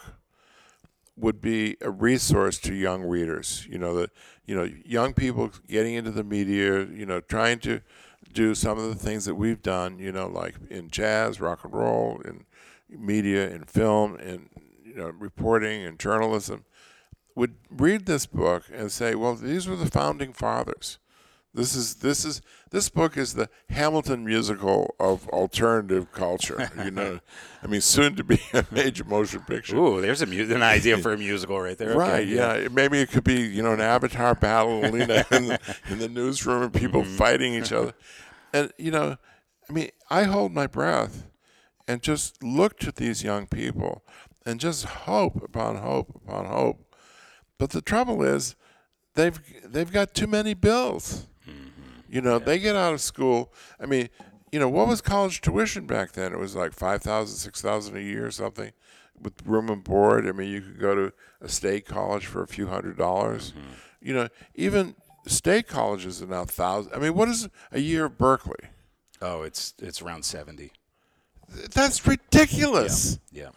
[1.16, 3.66] would be a resource to young readers.
[3.70, 4.10] You know that
[4.44, 6.84] you know young people getting into the media.
[6.84, 7.80] You know, trying to
[8.32, 9.98] do some of the things that we've done.
[9.98, 12.44] You know, like in jazz, rock and roll, and
[12.88, 14.48] media and film and
[14.84, 16.64] you know, reporting and journalism
[17.34, 20.98] would read this book and say, well, these were the founding fathers.
[21.52, 26.70] This is this is this book is the Hamilton musical of alternative culture.
[26.76, 27.20] You know,
[27.62, 29.74] I mean, soon to be a major motion picture.
[29.76, 31.96] Ooh, there's a mu- an idea for a musical right there.
[31.96, 32.20] Right?
[32.20, 32.68] Okay, yeah.
[32.68, 36.74] Maybe it could be you know an Avatar battle in the, in the newsroom and
[36.74, 37.16] people mm-hmm.
[37.16, 37.94] fighting each other.
[38.52, 39.16] And you know,
[39.68, 41.26] I mean, I hold my breath
[41.88, 44.04] and just look to these young people
[44.44, 46.94] and just hope upon hope upon hope.
[47.58, 48.54] But the trouble is,
[49.14, 51.26] they've they've got too many bills.
[51.48, 52.12] Mm-hmm.
[52.12, 52.44] You know, yeah.
[52.44, 53.52] they get out of school.
[53.80, 54.08] I mean,
[54.52, 56.32] you know, what was college tuition back then?
[56.32, 58.72] It was like five thousand, six thousand a year or something,
[59.20, 60.26] with room and board.
[60.26, 63.52] I mean, you could go to a state college for a few hundred dollars.
[63.52, 63.72] Mm-hmm.
[64.00, 64.94] You know, even
[65.26, 66.92] state colleges are now thousand.
[66.94, 68.68] I mean, what is a year of Berklee?
[69.20, 70.72] Oh, it's it's around seventy.
[71.72, 73.18] That's ridiculous.
[73.32, 73.50] Yeah.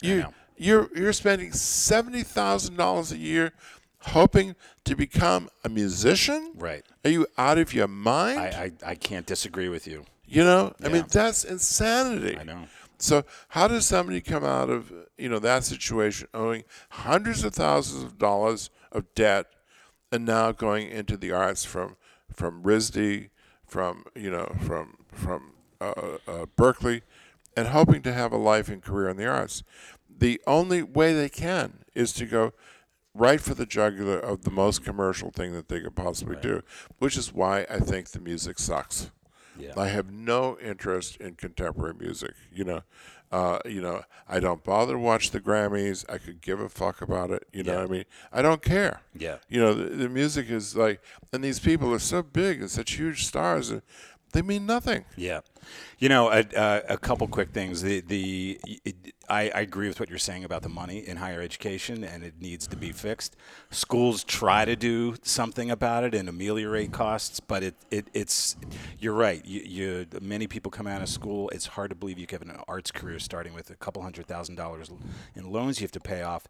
[0.00, 0.14] yeah.
[0.14, 3.52] You you're you're spending seventy thousand dollars a year
[4.00, 6.52] hoping to become a musician?
[6.56, 6.84] Right.
[7.04, 8.38] Are you out of your mind?
[8.40, 10.04] I I, I can't disagree with you.
[10.26, 10.86] You know, yeah.
[10.86, 12.38] I mean that's insanity.
[12.38, 12.64] I know.
[12.98, 18.04] So how does somebody come out of you know that situation owing hundreds of thousands
[18.04, 19.46] of dollars of debt
[20.12, 21.96] and now going into the arts from
[22.32, 23.30] from RISD,
[23.66, 27.02] from you know from from uh, uh, Berklee,
[27.56, 29.62] and hoping to have a life and career in the arts.
[30.08, 32.52] The only way they can is to go
[33.14, 36.42] right for the jugular of the most commercial thing that they could possibly right.
[36.42, 36.62] do,
[36.98, 39.10] which is why I think the music sucks.
[39.58, 39.72] Yeah.
[39.76, 42.34] I have no interest in contemporary music.
[42.52, 42.82] You know,
[43.30, 46.04] uh, you know, I don't bother to watch the Grammys.
[46.08, 47.46] I could give a fuck about it.
[47.52, 47.78] You know yeah.
[47.80, 48.04] what I mean?
[48.32, 49.02] I don't care.
[49.14, 49.36] Yeah.
[49.48, 51.00] You know, the, the, music is like,
[51.32, 53.82] and these people are so big and such huge stars, and
[54.32, 55.04] they mean nothing.
[55.16, 55.40] Yeah.
[55.98, 57.82] You know, a, a, a couple quick things.
[57.82, 58.96] The the it,
[59.28, 62.40] I, I, agree with what you're saying about the money in higher education, and it
[62.40, 63.36] needs to be fixed.
[63.70, 68.56] Schools try to do something about it and ameliorate costs, but it, it it's
[68.98, 69.44] you're right.
[69.44, 71.48] You, you many people come out of school.
[71.50, 74.26] It's hard to believe you can have an arts career starting with a couple hundred
[74.26, 74.90] thousand dollars
[75.34, 76.46] in loans you have to pay off.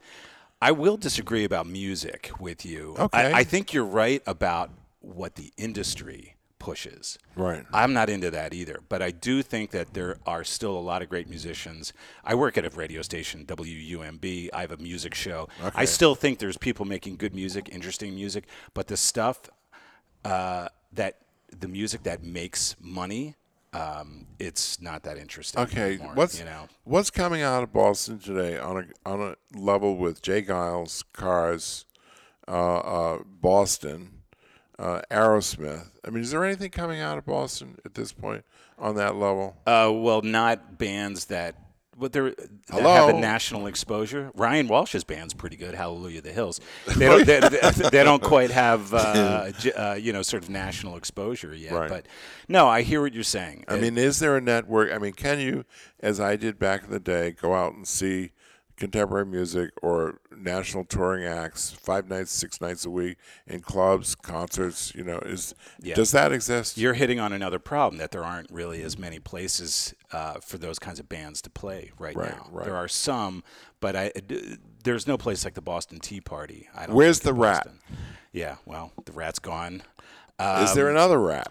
[0.63, 2.95] I will disagree about music with you.
[2.99, 3.33] Okay.
[3.33, 7.19] I, I think you're right about what the industry pushes.
[7.35, 7.65] Right.
[7.73, 11.03] I'm not into that either, but I do think that there are still a lot
[11.03, 11.93] of great musicians.
[12.23, 14.51] I work at a radio station, WUMB.
[14.53, 15.49] I have a music show.
[15.61, 15.71] Okay.
[15.75, 18.45] I still think there's people making good music, interesting music,
[18.75, 19.51] but the stuff
[20.25, 21.19] uh, that
[21.51, 23.35] the music that makes money
[23.73, 25.63] um, it's not that interesting.
[25.63, 26.67] Okay, anymore, what's you know?
[26.85, 30.43] what's coming out of Boston today on a on a level with J.
[30.43, 31.85] Geils, Cars,
[32.49, 34.20] uh, uh, Boston,
[34.81, 35.91] uh, Aerosmith?
[36.05, 38.45] I mean, is there anything coming out of Boston at this point
[38.79, 39.57] on that level?
[39.67, 41.55] Uh, well, not bands that.
[41.99, 44.31] But they're, that have a national exposure.
[44.35, 45.75] Ryan Walsh's band's pretty good.
[45.75, 46.59] Hallelujah, the Hills.
[46.97, 50.49] They don't, they, they- they don't quite have, uh, j- uh, you know, sort of
[50.49, 51.73] national exposure yet.
[51.75, 51.91] Right.
[51.91, 52.07] But
[52.49, 53.67] no, I hear what you're saying.
[53.69, 54.91] I mean, is there a network?
[54.95, 55.67] I mean, can you,
[56.01, 58.31] as I did back in the day, go out and see
[58.81, 64.93] contemporary music or national touring acts five nights, six nights a week in clubs, concerts?
[64.95, 65.95] You know, is Yeah.
[65.95, 66.77] does that exist?
[66.79, 70.79] you're hitting on another problem that there aren't really as many places uh, for those
[70.81, 72.49] kinds of bands to play right, Right, now.
[72.51, 72.65] right.
[72.65, 73.45] There are some,
[73.79, 74.11] but I
[74.83, 76.69] there's no place like the Boston Tea Party.
[76.75, 77.69] I don't Where's the Rat?
[78.33, 79.83] Yeah, well, the rat's gone.
[80.41, 81.49] is there another rat?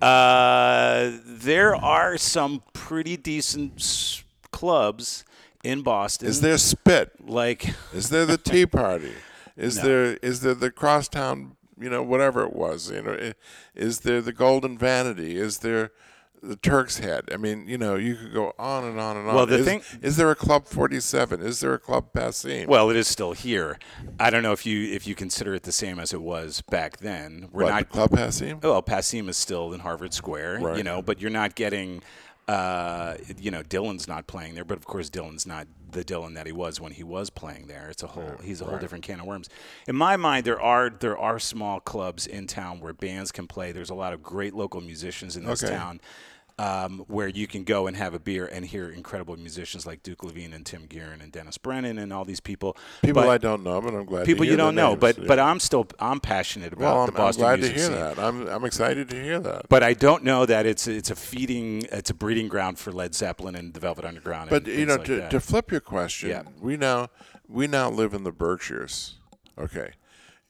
[0.00, 5.24] Uh, there are some pretty decent s- clubs
[5.64, 6.28] in Boston.
[6.28, 7.12] Is there spit?
[7.28, 9.12] like Is there the Tea Party?
[9.56, 9.82] Is No.
[9.82, 11.56] there is there the Crosstown?
[11.78, 12.90] You know, whatever it was.
[12.90, 13.32] You know,
[13.74, 15.36] is there the Golden Vanity?
[15.38, 15.92] Is there
[16.42, 17.28] the Turk's Head?
[17.32, 19.34] I mean, you know, you could go on and on and on.
[19.34, 21.40] Well, the is, thing- is there a Club Forty Seven?
[21.42, 22.66] Is there a Club Passim?
[22.66, 23.78] well, it is still here.
[24.18, 26.98] I don't know if you if you consider it the same as it was back
[26.98, 27.48] then.
[27.52, 28.62] We're what, not Club Passim?
[28.62, 30.76] Well, Passim is still in Harvard Square, Right.
[30.78, 32.02] you know, but you're not getting,
[32.50, 36.46] uh, you know, Dylan's not playing there, but of course Dylan's not the Dylan that
[36.46, 37.88] he was when he was playing there.
[37.90, 39.48] It's a whole, he's a whole different can of worms.
[39.86, 43.72] In my mind, there are there are small clubs in town where bands can play.
[43.72, 45.72] There's a lot of great local musicians in this Okay.
[45.72, 46.00] town.
[46.60, 50.22] Um, where you can go and have a beer and hear incredible musicians like Duke
[50.22, 52.76] Levine and Tim Gearan and Dennis Brennan and all these people.
[53.00, 54.26] People But- I don't know, but I'm glad.
[54.26, 55.24] people you don't know, names, but yeah.
[55.26, 57.92] but I'm still I'm passionate about well, the I'm, I'm Boston glad to hear scene.
[57.92, 58.18] that.
[58.18, 59.70] I'm I'm excited to hear that.
[59.70, 63.14] But I don't know that it's it's a feeding, it's a breeding ground for Led
[63.14, 64.50] Zeppelin and the Velvet Underground.
[64.50, 66.42] But you know, like to, to flip your question, Yeah.
[66.60, 67.08] we now
[67.48, 69.14] we now live in the Berkshires.
[69.58, 69.92] Okay.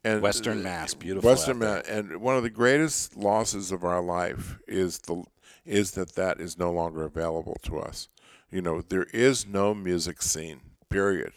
[0.02, 4.58] And Western Mass, beautiful Western Mass, and one of the greatest losses of our life
[4.66, 5.22] is the
[5.64, 8.08] is that that is no longer available to us.
[8.50, 10.60] You know, there is no music scene.
[10.88, 11.32] Period.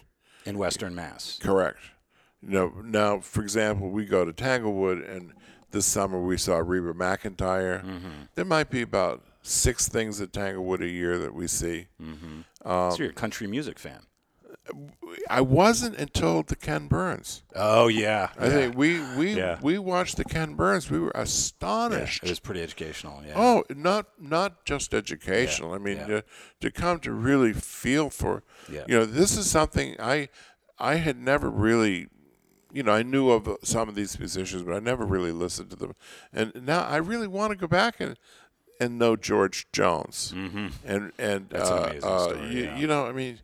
[0.46, 1.40] in Western Mass.
[1.42, 1.78] Correct.
[2.42, 5.32] You know, now, for example, we go to Tanglewood, and
[5.72, 7.84] this summer we saw Reba McEntire.
[7.86, 8.10] Mm-hmm.
[8.36, 11.88] There might be about six things at Tanglewood a year that we see.
[12.00, 14.02] Um, so you're a country music fan.
[15.30, 17.44] I wasn't until the Ken Burns.
[17.56, 19.60] Oh yeah, I think we we Yeah.
[19.62, 20.90] we watched the Ken Burns.
[20.90, 22.24] We were yeah, astonished.
[22.24, 23.22] it was pretty educational.
[23.26, 23.34] Yeah.
[23.36, 25.74] Oh, not not just educational.
[25.74, 26.08] I mean, yeah.
[26.08, 26.24] to,
[26.62, 28.86] to come to really feel for, Yeah.
[28.88, 30.30] you know, this is something I
[30.80, 32.08] I had never really,
[32.72, 35.76] you know, I knew of some of these musicians, but I never really listened to
[35.76, 35.94] them.
[36.32, 38.18] And now I really want to go back and
[38.80, 40.34] and know George Jones.
[40.36, 40.68] Mm-hmm.
[40.86, 42.78] And and That's an uh, amazing uh, story, you, yeah.
[42.78, 43.40] you know, I mean,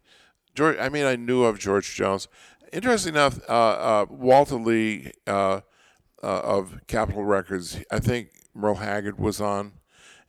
[0.60, 0.78] George.
[0.78, 2.28] I mean, I knew of George Jones.
[2.74, 5.62] Interesting enough, uh, uh, Walter Lee uh,
[6.22, 7.80] uh, of Capitol Records.
[7.89, 9.72] I think Merle Haggard was on,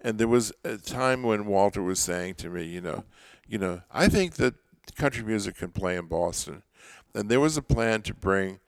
[0.00, 3.02] and there was a time when Walter was saying to me, you know,
[3.48, 4.54] you know, I think that
[4.94, 6.62] country music can play in Boston,
[7.12, 8.60] and there was a plan to bring.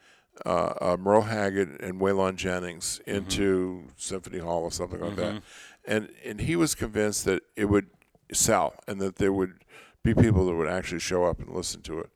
[0.46, 5.42] Uh, uh, Merle Haggard and Waylon Jennings into Symphony Hall or something like that,
[5.84, 7.90] and and he was convinced that it would
[8.32, 9.62] sell and that there would
[10.02, 12.10] be people that would actually show up and listen to it,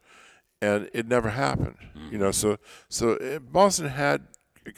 [0.60, 1.76] and it never happened.
[2.10, 4.28] You know, so so uh, Boston had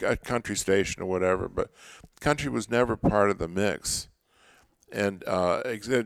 [0.01, 1.71] a country station or whatever, but
[2.19, 4.07] country was never part of the mix.
[4.91, 5.61] And uh,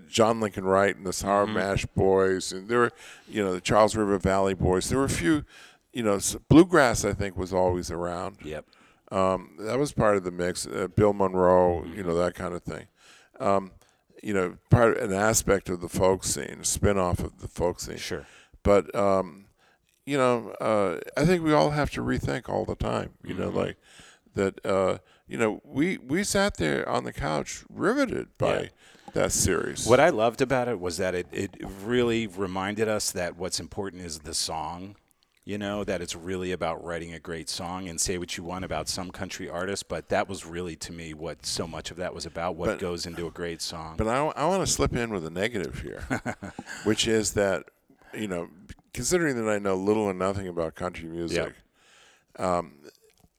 [0.10, 2.92] John Lincoln Wright and the Sour Mash Boys, and there were,
[3.30, 4.90] you know, the Charles River Valley Boys.
[4.90, 5.46] There were a few,
[5.94, 7.06] you know, bluegrass.
[7.06, 8.38] I think was always around.
[8.44, 8.66] Yep.
[9.10, 10.68] Um, that was part of the mix.
[10.68, 12.88] Uh, Bill Monroe, you know, that kind of thing.
[13.40, 13.72] Um,
[14.24, 17.98] you know, part an aspect of the folk scene, a spin-off of the folk scene.
[17.98, 18.26] Sure.
[18.64, 19.46] But um,
[20.06, 23.12] you know, uh, I think we all have to rethink all the time.
[23.24, 23.78] You know, like
[24.36, 24.66] that.
[24.66, 28.68] Uh, you know, we we sat there on the couch, riveted by Yeah.
[29.14, 29.86] that series.
[29.88, 34.04] What I loved about it was that it, it really reminded us that what's important
[34.04, 34.96] is the song.
[35.46, 38.64] You know, that it's really about writing a great song and say what you want
[38.64, 42.14] about some country artist, but that was really to me what so much of that
[42.14, 43.96] was about, what But- goes into a great song.
[43.98, 46.06] But I, I want to slip in with a negative here,
[46.86, 47.66] which is that,
[48.14, 48.48] you know,
[48.94, 51.56] considering that I know little or nothing about country music,
[52.40, 52.76] um,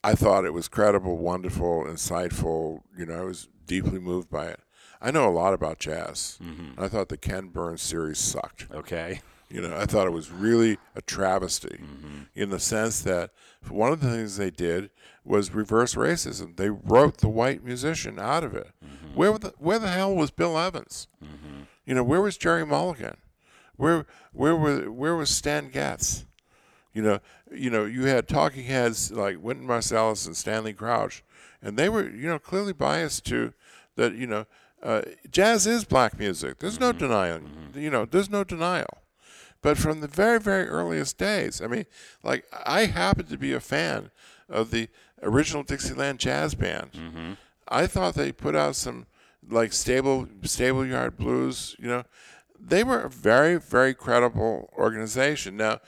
[0.03, 2.83] I thought it was credible, wonderful, insightful.
[2.99, 4.61] You know, I was deeply moved by it.
[5.01, 6.39] I know a lot about jazz.
[6.77, 8.67] I thought the Ken Burns series sucked.
[8.71, 9.21] okay.
[9.55, 12.23] You know, I thought it was really a travesty mm-hmm.
[12.35, 13.31] in the sense that
[13.69, 14.91] one of the things they did
[15.25, 16.57] was reverse racism.
[16.57, 18.73] They wrote the white musician out of it.
[18.85, 19.15] Mm-hmm.
[19.15, 21.07] Where the where the hell was Bill Evans?
[21.25, 21.63] Mm-hmm.
[21.87, 23.17] You know, where was Gerry Mulligan?
[23.77, 26.27] Where where were where was Stan Getz?
[26.93, 27.21] You know,
[27.53, 31.23] you know, you had talking heads like Wynton Marsalis and Stanley Crouch,
[31.63, 33.53] and they were, you know, clearly biased to
[33.95, 34.17] that.
[34.17, 34.47] You know,
[34.83, 36.59] uh, jazz is black music.
[36.59, 37.71] There's no denying.
[37.77, 38.99] You know, there's no denial.
[39.65, 41.87] But from the very, very earliest days, I mean,
[42.23, 44.11] like I happen to be a fan
[44.47, 44.91] of the
[45.23, 46.93] original Dixieland Jazz Band.
[46.93, 47.33] Mm-hmm.
[47.67, 49.07] I thought they put out some
[49.49, 51.77] like stable, stable yard blues.
[51.79, 52.05] You know,
[52.61, 55.57] they were a very, very credible organization.
[55.57, 55.81] Now,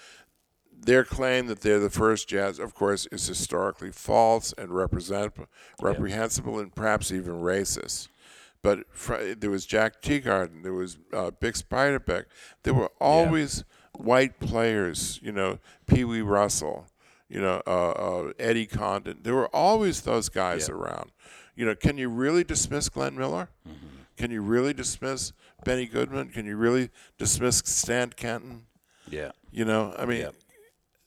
[0.73, 5.35] their claim that they're the first jazz, of course, is historically false and represent,
[5.83, 8.09] reprehensible and perhaps even racist.
[8.67, 12.25] But fr- there was Jack Teagarden, there was uh, Bix Beiderbecke.
[12.65, 13.63] There were always
[13.97, 16.87] white players, you know, Pee Wee Russell,
[17.29, 19.21] you know, uh, uh, Eddie Condon.
[19.23, 20.75] There were always those guys Yeah.
[20.75, 21.13] around.
[21.55, 23.51] You know, can you really dismiss Glenn Miller?
[24.17, 25.33] Can you really dismiss
[25.65, 26.31] Benny Goodman?
[26.31, 28.67] Can you really dismiss Stan Kenton?
[29.09, 29.31] Yeah.
[29.53, 30.35] You know, I mean, Yep.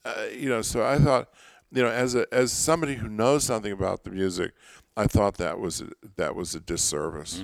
[0.06, 1.28] uh, you know, so I thought,
[1.70, 4.52] you know, as a as somebody who knows something about the music,
[5.00, 5.86] I thought that was a,
[6.16, 7.38] that was a disservice.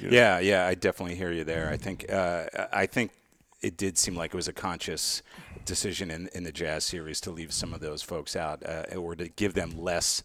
[0.00, 0.16] you know.
[0.16, 1.68] Yeah, yeah, I definitely hear you there.
[1.70, 3.10] I think uh, I think
[3.60, 5.22] it did seem like it was a conscious
[5.64, 9.16] decision in, in the jazz series to leave some of those folks out uh, or
[9.16, 10.22] to give them less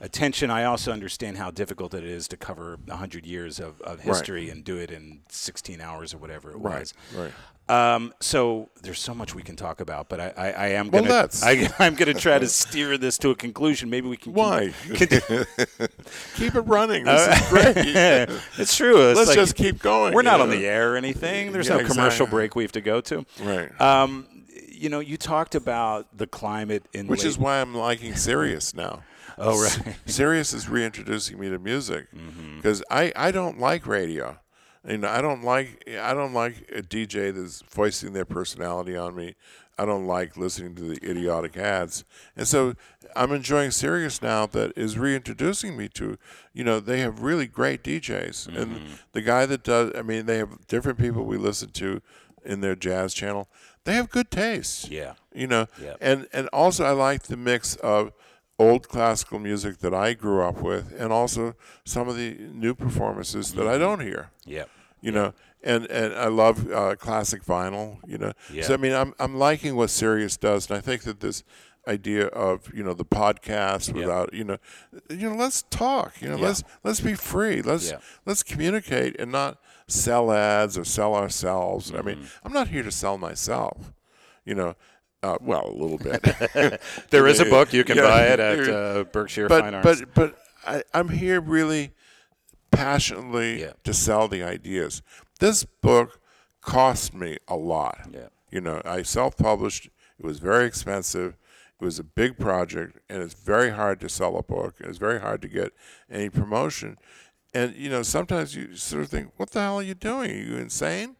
[0.00, 0.50] attention.
[0.50, 4.64] I also understand how difficult it is to cover 100 years of, of history and
[4.64, 6.94] do it in 16 hours or whatever it Right, was.
[7.14, 7.32] right.
[7.70, 11.28] Um, so there's so much we can talk about, but I, I, I am gonna.
[11.42, 13.90] I, I'm gonna try to steer this to a conclusion.
[13.90, 14.72] Maybe we can Why?
[16.36, 17.04] Keep it running.
[17.04, 17.76] This is great.
[18.58, 19.08] it's true.
[19.10, 20.14] It's Let's like- just keep going.
[20.14, 21.52] We're not you on the air or anything.
[21.52, 23.24] There's Yeah, no commercial break we have to go to.
[23.42, 23.80] Right.
[23.80, 24.26] Um,
[24.72, 28.74] you know, you talked about the climate in Which late- is why I'm liking Sirius
[28.74, 29.02] now.
[29.38, 29.70] Oh, right.
[29.72, 29.90] Mm-hmm.
[30.10, 32.08] Sirius is reintroducing me to music
[32.56, 34.38] because I, I don't like radio.
[34.88, 39.14] You know, I don't like I don't like a DJ that's foisting their personality on
[39.14, 39.34] me.
[39.78, 42.04] I don't like listening to the idiotic ads,
[42.36, 42.74] and so
[43.16, 46.18] I'm enjoying Sirius now that is reintroducing me to.
[46.52, 48.56] You know, they have really great DJs, Mm-hmm.
[48.56, 48.80] and
[49.12, 49.92] the guy that does.
[49.96, 52.02] I mean, they have different people we listen to
[52.44, 53.48] in their jazz channel.
[53.84, 55.14] They have good taste Yeah.
[55.34, 55.96] you know Yep.
[56.02, 58.12] and and also i like the mix of
[58.64, 61.42] old classical music that i grew up with and also
[61.84, 62.28] some of the
[62.64, 64.22] new performances that i don't hear
[64.56, 64.64] Yeah.
[65.06, 65.28] you know
[65.62, 68.64] and and i love uh, classic vinyl you know Yeah.
[68.66, 71.42] so i mean i'm i'm liking what sirius does and i think that this
[71.88, 74.58] idea of you know the podcast without you know
[75.08, 76.48] you know let's talk you know Yeah.
[76.48, 77.98] let's let's be free let's Yeah.
[78.26, 79.52] let's communicate and not
[79.86, 82.06] sell ads or sell ourselves i Mm-hmm.
[82.08, 83.92] mean i'm not here to sell myself
[84.44, 84.74] you know
[85.22, 86.22] uh, well a little bit
[87.10, 88.02] There is a book you can Yeah.
[88.02, 90.00] buy it at uh, Berkshire Fine but Arts.
[90.00, 91.92] but but I, I'm here really
[92.70, 93.72] passionately Yeah.
[93.84, 95.02] to sell the ideas.
[95.38, 96.20] This book
[96.60, 98.08] cost me a lot.
[98.12, 98.28] Yeah.
[98.50, 99.86] You know, I self-published.
[100.18, 101.36] It was very expensive.
[101.80, 104.74] It was a big project, and it's very hard to sell a book.
[104.80, 105.72] It's very hard to get
[106.10, 106.98] any promotion.
[107.54, 110.30] And you know, sometimes you sort of think, "What the hell are you doing?
[110.30, 111.16] Are you insane?"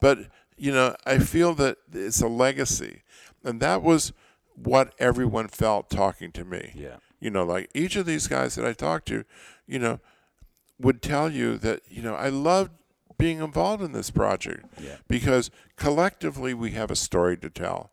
[0.00, 0.18] But
[0.56, 3.02] you know, I feel that it's a legacy,
[3.44, 4.12] and that was
[4.54, 6.72] what everyone felt talking to me.
[6.74, 6.96] Yeah.
[7.20, 9.24] You know, like each of these guys that I talked to,
[9.66, 10.00] you know,
[10.78, 12.72] would tell you that you know I loved
[13.18, 14.96] being involved in this project Yeah.
[15.08, 17.90] because collectively we have a story to tell.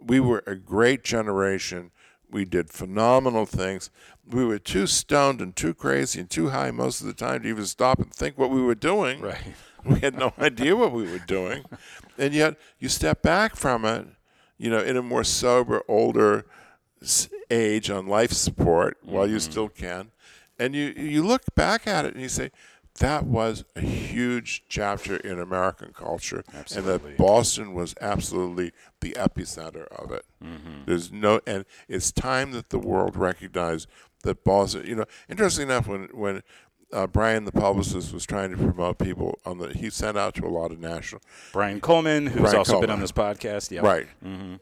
[0.00, 1.90] We were a great generation.
[2.30, 3.90] We did phenomenal things.
[4.26, 7.48] We were too stoned and too crazy and too high most of the time to
[7.48, 9.20] even stop and think what we were doing.
[9.22, 9.54] Right.
[9.84, 11.64] We had no idea what we were doing.
[12.18, 14.06] And yet you step back from it,
[14.58, 16.46] you know, in a more sober, older
[17.50, 19.50] age on life support while you mm-hmm.
[19.50, 20.10] still can.
[20.58, 22.50] And you, you look back at it and you say,
[22.98, 26.42] that was a huge chapter in American culture.
[26.52, 26.92] Absolutely.
[26.92, 30.24] And that Boston was absolutely the epicenter of it.
[30.42, 30.84] Mm-hmm.
[30.86, 33.88] There's no, and it's time that the world recognized
[34.24, 36.42] that Boston, you know, interesting enough, when, when
[36.92, 40.46] uh, Brian, the publicist, was trying to promote people on the, he sent out to
[40.46, 41.20] a lot of national,
[41.52, 43.70] Brian Coleman, who's Brian also been on this podcast.
[43.70, 43.80] Yeah.
[43.80, 44.06] Right.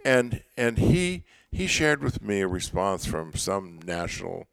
[0.05, 4.47] And and he he shared with me a response from some national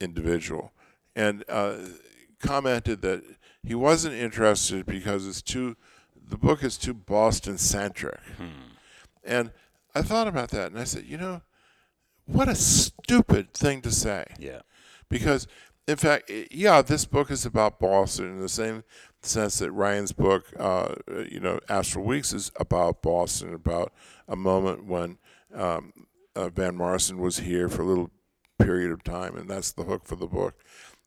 [0.00, 0.72] individual,
[1.14, 1.76] and uh,
[2.40, 3.22] commented that
[3.62, 5.76] he wasn't interested because it's too
[6.28, 8.20] the book is too Boston centric.
[9.24, 9.52] And
[9.94, 11.42] I thought about that, and I said, you know,
[12.24, 14.62] what a stupid thing to say Yeah.
[15.08, 15.46] because
[15.88, 18.84] in fact yeah this book is about boston in the same
[19.24, 20.96] sense that Ryan's book, uh,
[21.30, 23.92] you know, Astral Weeks, is about Boston, about
[24.26, 25.18] a moment when
[25.54, 25.92] um,
[26.34, 28.10] uh, Van Morrison was here for a little
[28.58, 30.54] period of time, and that's the hook for the book.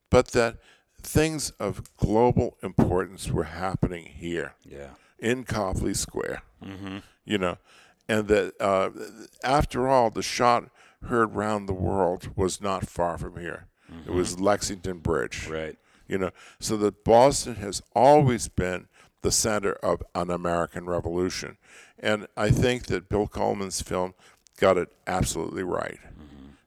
[0.10, 0.60] But that
[1.02, 4.92] things of global importance were happening here Yeah.
[5.20, 7.00] in Copley Square, Mm-hmm.
[7.26, 7.58] you know,
[8.08, 8.92] and that uh,
[9.44, 10.70] after all, the shot
[11.10, 13.68] heard round the world was not far from here.
[14.06, 15.54] It was Lexington Bridge, Mm-hmm.
[15.54, 15.78] Right.
[16.08, 18.88] you know, so that Boston has always been
[19.22, 21.58] the center of an American revolution,
[22.00, 24.14] and I think that Bill Coleman's film
[24.60, 26.00] got it absolutely right.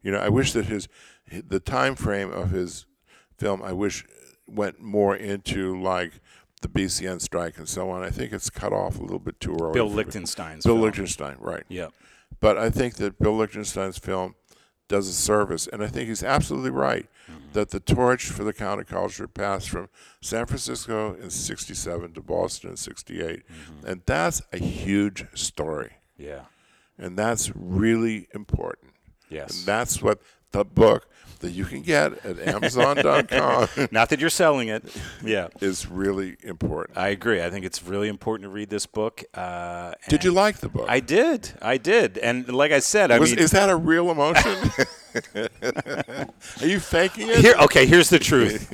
[0.02, 0.88] You know, I wish that his
[1.30, 2.86] the time frame of his
[3.36, 4.04] film, I wish
[4.48, 6.20] went more into like
[6.62, 8.02] the BCN strike and so on.
[8.02, 9.74] I think it's cut off a little bit too early.
[9.74, 9.88] Bill.
[9.90, 10.84] Lichtenstein's Bill film.
[10.86, 11.64] Lichtenstein, right?
[11.68, 11.88] Yeah.
[12.40, 14.34] But I think that Bill Lichtenstein's film
[14.88, 17.52] does a service, and I think he's absolutely right mm-hmm.
[17.52, 19.88] that the torch for the counterculture passed from
[20.20, 23.86] San Francisco in '67 to Boston in '68, mm-hmm.
[23.86, 26.42] and that's a huge story, Yeah.
[26.96, 28.92] and that's really important.
[29.28, 29.58] Yes.
[29.58, 30.20] And that's what
[30.52, 31.08] the book
[31.40, 34.84] that you can get at Amazon.com Not that you're selling it.
[35.24, 35.48] Yeah.
[35.60, 36.98] is really important.
[36.98, 37.42] I agree.
[37.42, 39.24] I think it's really important to read this book.
[39.34, 40.86] Uh, Did you like the book?
[40.88, 41.52] I did.
[41.62, 42.18] I did.
[42.18, 44.56] And like I said, I Was, mean, is that a real emotion?
[46.60, 47.38] Are you faking it?
[47.38, 47.54] here.
[47.60, 48.70] Okay, here's the truth.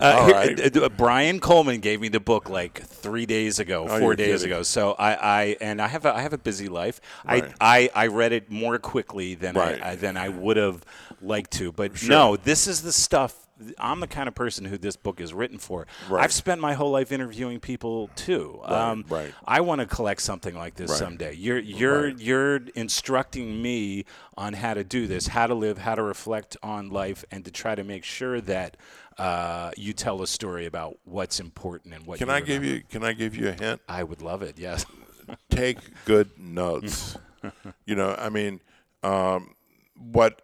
[0.00, 3.98] Uh, here- uh, uh, Brian Coleman gave me the book like three days ago, Oh,
[3.98, 4.52] 4 days kidding.
[4.54, 4.62] ago.
[4.62, 7.00] So I, I and I have a, I have a busy life.
[7.24, 7.44] Right.
[7.60, 9.82] I, I I read it more quickly than Right.
[9.82, 10.84] I, than I would have
[11.20, 11.70] liked to.
[11.72, 12.08] But Sure.
[12.08, 13.46] no, this is the stuff.
[13.78, 15.86] I'm the kind of person who this book is written for.
[16.08, 16.24] Right.
[16.24, 18.58] I've spent my whole life interviewing people too.
[18.64, 19.34] Um, right.
[19.46, 20.98] I want to collect something like this Right.
[20.98, 21.34] someday.
[21.34, 22.18] You're you're Right.
[22.18, 26.88] you're instructing me on how to do this, how to live, how to reflect on
[26.88, 28.78] life, and to try to make sure that
[29.20, 32.18] uh, you tell a story about what's important and what.
[32.18, 32.82] Can I give you?
[32.88, 33.80] Can I give you a hint?
[33.88, 34.58] I would love it.
[34.58, 34.86] Yes.
[35.50, 37.16] Take good notes.
[37.84, 38.60] you know, I mean,
[39.02, 39.54] um,
[39.94, 40.42] what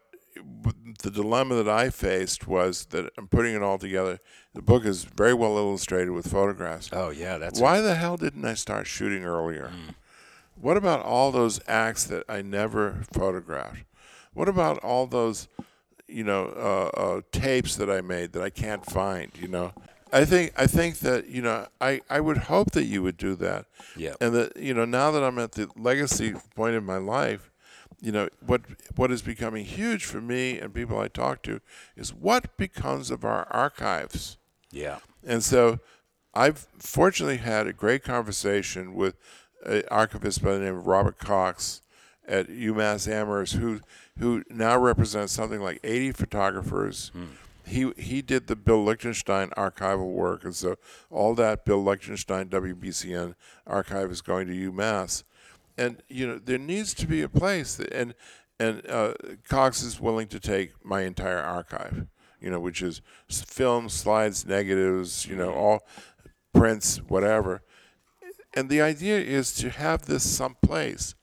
[1.03, 4.19] the dilemma that I faced was that I'm putting it all together.
[4.55, 6.91] The book is very well illustrated with photographs.
[6.93, 9.73] Oh yeah, that's Why the hell didn't I start shooting earlier?
[10.55, 13.85] What about all those acts that I never photographed?
[14.33, 15.49] What about all those,
[16.09, 19.31] you know, uh, uh, tapes that I made that I can't find?
[19.41, 19.73] You know,
[20.13, 23.35] I think I think that you know I, I would hope that you would do
[23.37, 23.67] that.
[23.97, 24.15] Yeah.
[24.21, 27.51] And that you know now that I'm at the legacy point in my life,
[28.01, 28.63] you know what
[28.95, 31.61] what is becoming huge for me and people I talk to
[31.97, 34.39] is what becomes of our archives.
[34.71, 34.99] yeah.
[35.25, 35.81] And so
[36.35, 39.17] I've fortunately had a great conversation with
[39.65, 41.81] an archivist by the name of Robert Cox
[42.29, 43.81] at UMass Amherst, who
[44.19, 47.11] who now represents something like 80 photographers.
[47.67, 50.77] He he did the Bill Lichtenstein archival work, and so
[51.11, 53.35] all that Bill Lichtenstein WBCN
[53.67, 55.25] archive is going to UMass.
[55.77, 58.15] And you know there needs to be a place, that, and
[58.59, 59.15] and uh,
[59.49, 62.07] Cox is willing to take my entire archive,
[62.41, 65.83] you know, which is film, slides, negatives, you know, all
[66.55, 67.63] prints, whatever.
[68.55, 71.15] And the idea is to have this someplace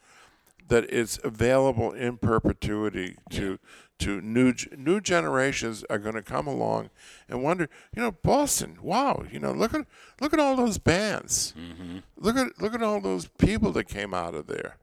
[0.67, 3.59] that it's available in perpetuity to
[3.99, 6.89] to new new generations are going to come along
[7.29, 9.85] and wonder, you know, Boston, wow, you know, look at
[10.19, 11.99] look at all those bands, mm-hmm.
[12.17, 14.77] look at look at all those people that came out of there,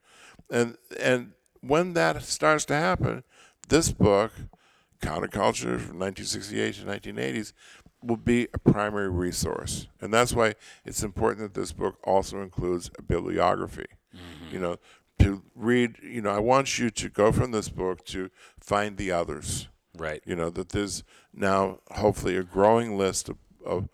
[0.51, 3.23] and and when that starts to happen,
[3.69, 4.33] this book,
[5.03, 7.53] Counterculture from 1968 to 1980s,
[8.03, 10.55] will be a primary resource, and that's why
[10.85, 13.87] it's important that this book also includes a bibliography.
[14.15, 14.55] Mm-hmm.
[14.55, 14.77] You know,
[15.21, 15.97] to read.
[16.03, 19.69] You know, I want you to go from this book to find the others.
[19.97, 20.23] Right.
[20.25, 21.03] You know that there's
[21.35, 23.89] now hopefully a growing list of, of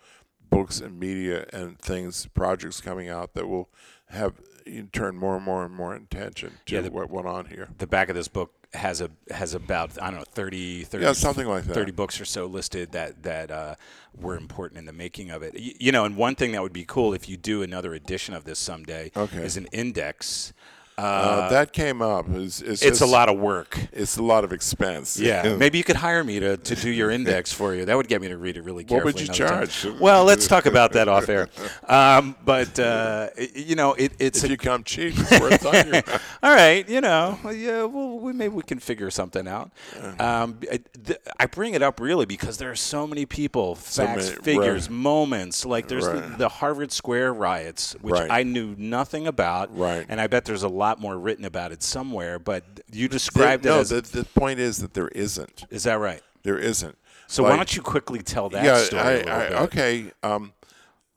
[0.51, 3.69] books and media and things, projects coming out that will
[4.11, 7.47] have you turn more and more and more attention to Yeah, the- what went on
[7.47, 7.69] here.
[7.79, 11.13] The back of this book has a has about I don't know 30, 30 Yeah,
[11.13, 11.73] something like that.
[11.75, 13.75] 30 books or so listed that that uh,
[14.21, 15.55] were important in the making of it.
[15.55, 18.35] Y- You know, and one thing that would be cool if you do another edition
[18.35, 19.39] of this someday Okay.
[19.45, 20.53] is an index.
[20.99, 22.27] Uh, that came up.
[22.31, 23.79] It's, it's, It's a lot of work.
[23.93, 25.19] It's a lot of expense.
[25.27, 27.85] Yeah, maybe you could hire me to, to do your index for you.
[27.85, 29.67] That would get me to read it really What would you another time.
[29.69, 29.87] charge?
[30.01, 31.49] Well, let's talk about that off air.
[31.89, 35.95] Um, but uh, you know, it, it's if a, you come cheap, it's worth talking
[36.43, 36.89] all right.
[36.89, 37.85] You know, yeah.
[37.85, 39.71] Well, we, maybe we can figure something out.
[40.19, 44.31] Um, I, th- I bring it up really because there are so many people, facts,
[44.31, 44.97] many- figures, right.
[44.97, 45.65] moments.
[45.65, 48.31] Like there's the, the Harvard Square riots, which Right.
[48.31, 50.07] I knew nothing about, Right.
[50.09, 52.39] and I bet there's a lot more written about it somewhere.
[52.39, 55.65] But you There- described no, as the, the point is that there isn't.
[55.71, 56.23] is that right?
[56.43, 56.97] There isn't.
[57.27, 59.03] So why don't you quickly tell that yeah, story?
[59.03, 59.59] I, a I, bit?
[59.63, 60.13] okay.
[60.23, 60.53] Um,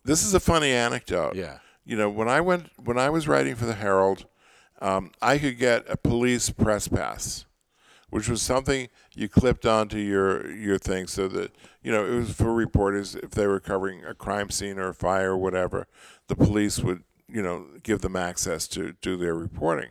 [0.03, 1.35] this is a funny anecdote.
[1.35, 1.59] Yeah.
[1.85, 4.25] You know, when I went when I was writing for the Herald,
[4.81, 7.45] um, I could get a police press pass,
[8.09, 11.51] which was something you clipped onto your your thing so that
[11.83, 14.93] you know it was for reporters if they were covering a crime scene or a
[14.95, 15.87] fire or whatever,
[16.27, 19.89] the police would you know give them access to do their reporting,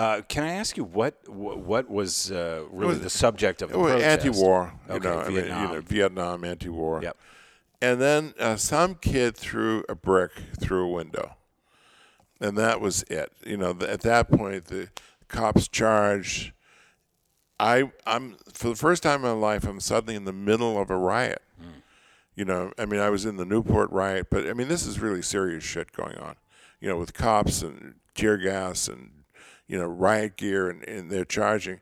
[0.00, 3.78] Uh, can I ask you what what, was uh, really was- the subject of the
[3.78, 4.26] was protest?
[4.26, 4.72] anti-war.
[4.88, 5.72] You Okay, know, I mean, you Vietnam.
[5.74, 7.02] know, Vietnam anti-war.
[7.02, 7.16] Yep.
[7.82, 11.36] And then uh, some kid threw a brick through a window,
[12.40, 13.32] and that was it.
[13.44, 14.88] You know, th- at that point, the
[15.28, 16.52] cops charged.
[17.58, 20.90] I, I'm for the first time in my life, I'm suddenly in the middle of
[20.90, 21.42] a riot.
[22.36, 24.98] You know, I mean, I was in the Newport riot, but I mean, this is
[24.98, 26.36] really serious shit going on.
[26.80, 29.19] You know, with cops and tear gas and
[29.70, 31.80] you know riot gear, and, and they're charging,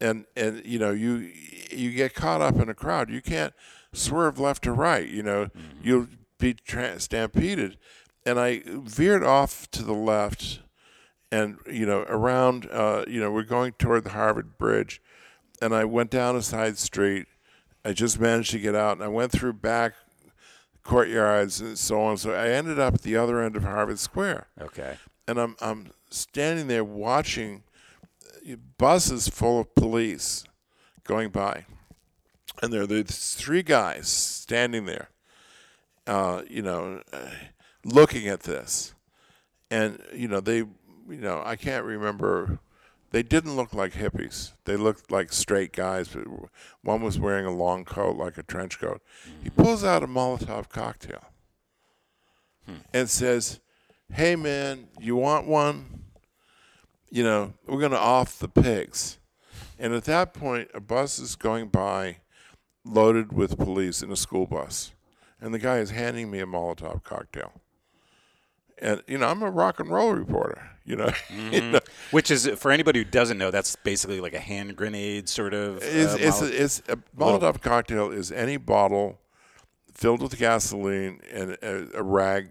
[0.00, 1.30] and and you know you
[1.70, 3.10] you get caught up in a crowd.
[3.10, 3.54] You can't
[3.92, 5.08] swerve left or right.
[5.08, 5.48] You know,
[5.82, 6.08] you'll
[6.38, 7.78] be tra- stampeded,
[8.26, 10.60] and I veered off to the left,
[11.30, 12.68] and you know around.
[12.70, 15.00] Uh, you know, we're going toward the Harvard Bridge,
[15.62, 17.26] and I went down a side street.
[17.84, 19.94] I just managed to get out, and I went through back
[20.82, 22.16] courtyards and so on.
[22.16, 24.96] So I ended up at the other end of Harvard Square, Okay.
[25.26, 27.62] and I'm I'm standing there watching
[28.78, 30.44] buses full of police
[31.04, 31.66] going by,
[32.62, 35.10] and there are these three guys standing there,
[36.06, 37.30] uh, you know, uh,
[37.84, 38.94] looking at this,
[39.70, 40.68] and you know they, you
[41.08, 42.58] know, I can't remember.
[43.10, 44.52] They didn't look like hippies.
[44.66, 46.08] They looked like straight guys.
[46.08, 46.26] But
[46.82, 49.00] one was wearing a long coat, like a trench coat.
[49.42, 51.24] He pulls out a Molotov cocktail
[52.92, 53.60] and says,
[54.12, 56.02] "Hey man, you want one?
[57.10, 59.18] You know, we're gonna off the pigs."
[59.78, 62.18] And at that point, a bus is going by,
[62.84, 64.92] loaded with police in a school bus,
[65.40, 67.52] and the guy is handing me a Molotov cocktail.
[68.80, 70.70] And you know, I'm a rock and roll reporter.
[70.84, 71.10] You know,
[71.50, 71.80] you know
[72.12, 75.82] Which is for anybody who doesn't know, that's basically like a hand grenade sort of.
[75.82, 79.18] It's, uh, it's, it's a Little- Molotov cocktail is any bottle
[79.92, 82.48] filled with gasoline and a, a rag,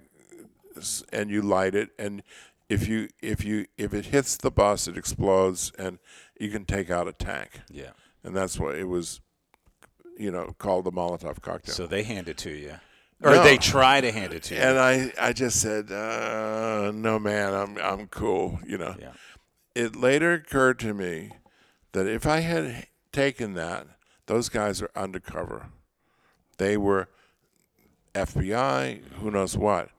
[1.12, 2.24] and you light it, and
[2.70, 6.00] if you if you if it hits the bus, it explodes, and
[6.40, 7.92] you can take out a tank, yeah.
[8.24, 9.22] and that's what it was,
[10.18, 11.74] you know, called the Molotov cocktail.
[11.76, 12.76] So they hand it to you,
[13.24, 13.44] or No.
[13.44, 14.62] they try to hand it to you.
[14.62, 18.96] and I I just said, uh, no man, I'm I'm cool, you know.
[19.00, 19.14] yeah.
[19.76, 21.32] it later occurred to me
[21.94, 23.88] that if I had taken that,
[24.28, 25.68] those guys are undercover.
[26.58, 27.08] They were
[28.14, 29.90] FBI, who knows what.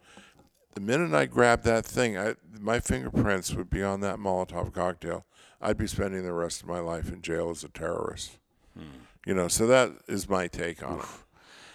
[0.75, 5.25] The minute I grabbed that thing, I, my fingerprints would be on that Molotov cocktail.
[5.61, 8.39] I'd be spending the rest of my life in jail as a terrorist.
[8.77, 8.85] Hmm.
[9.27, 11.07] You know, so that is my take on it.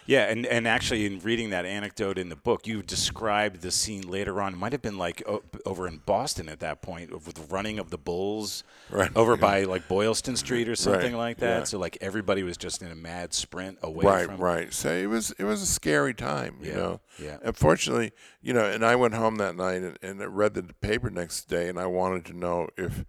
[0.05, 4.07] Yeah, and, and actually, in reading that anecdote in the book, you described the scene
[4.07, 4.53] later on.
[4.53, 7.79] It might have been like o- over in Boston at that point, with the running
[7.79, 9.37] of the bulls Right, over yeah.
[9.41, 11.57] by like Boylston Street or something Right, like that.
[11.59, 11.63] yeah.
[11.63, 14.37] So like everybody was just in a mad sprint away right, from.
[14.37, 14.73] right.
[14.73, 17.01] So it was it was a scary time, you Yeah, know.
[17.17, 17.37] yeah.
[17.43, 21.09] Unfortunately, you know, and I went home that night and, and I read the paper
[21.09, 23.05] next day, and I wanted to know if,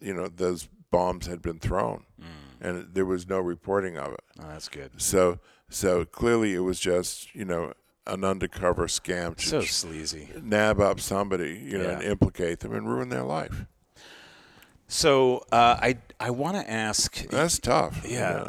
[0.00, 2.26] you know, those bombs had been thrown, Mm.
[2.60, 4.20] and there was no reporting of it.
[4.40, 4.90] Oh, that's good.
[5.00, 7.72] So so clearly it was just you know
[8.06, 10.28] an undercover scam to So sleazy.
[10.42, 13.64] nab up somebody, you know, and implicate them and ruin their life.
[14.86, 17.26] So uh, I I want to ask.
[17.28, 18.02] That's tough.
[18.04, 18.44] you Yeah.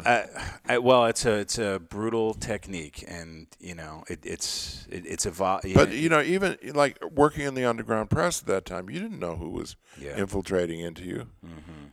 [0.68, 5.06] I, I, well, it's a it's a brutal technique, and you know it, it's it,
[5.06, 5.72] it's evolved.
[5.74, 9.18] But you know, even like working in the underground press at that time, you didn't
[9.18, 10.10] know who was Yeah.
[10.10, 10.20] Mm-hmm.
[10.20, 11.26] infiltrating into you.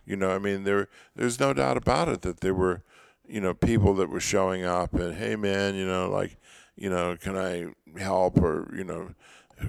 [0.06, 2.84] You know, I mean, there there's no doubt about it that there were,
[3.28, 6.38] you know, people that were showing up and hey, man, you know, like,
[6.76, 7.68] you know, can I
[8.00, 9.14] help or you know,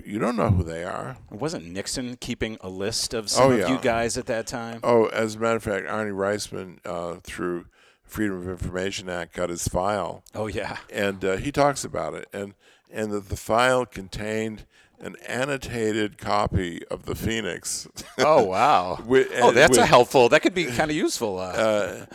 [0.04, 1.16] you don't know who they are.
[1.30, 4.80] Wasn't Nixon keeping a list of some Oh, of you guys at that time?
[4.82, 7.66] Oh, as a matter of fact, Arnie Reisman, uh, through
[8.02, 10.78] Freedom of Information Act, got his file, Oh yeah.
[10.92, 12.54] and uh, he talks about it, and
[12.92, 14.66] and that the file contained
[15.00, 17.86] an annotated copy of the Phoenix,
[18.18, 18.98] Oh wow.
[19.06, 20.28] With- oh, that's a helpful.
[20.28, 21.38] That could be kind of useful.
[21.38, 22.06] Uh, uh,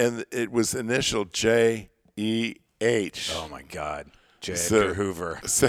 [0.00, 3.32] and it was initial J E H.
[3.34, 4.06] oh my God,
[4.40, 4.54] J.
[4.54, 5.40] so- Edgar Hoover.
[5.46, 5.68] So,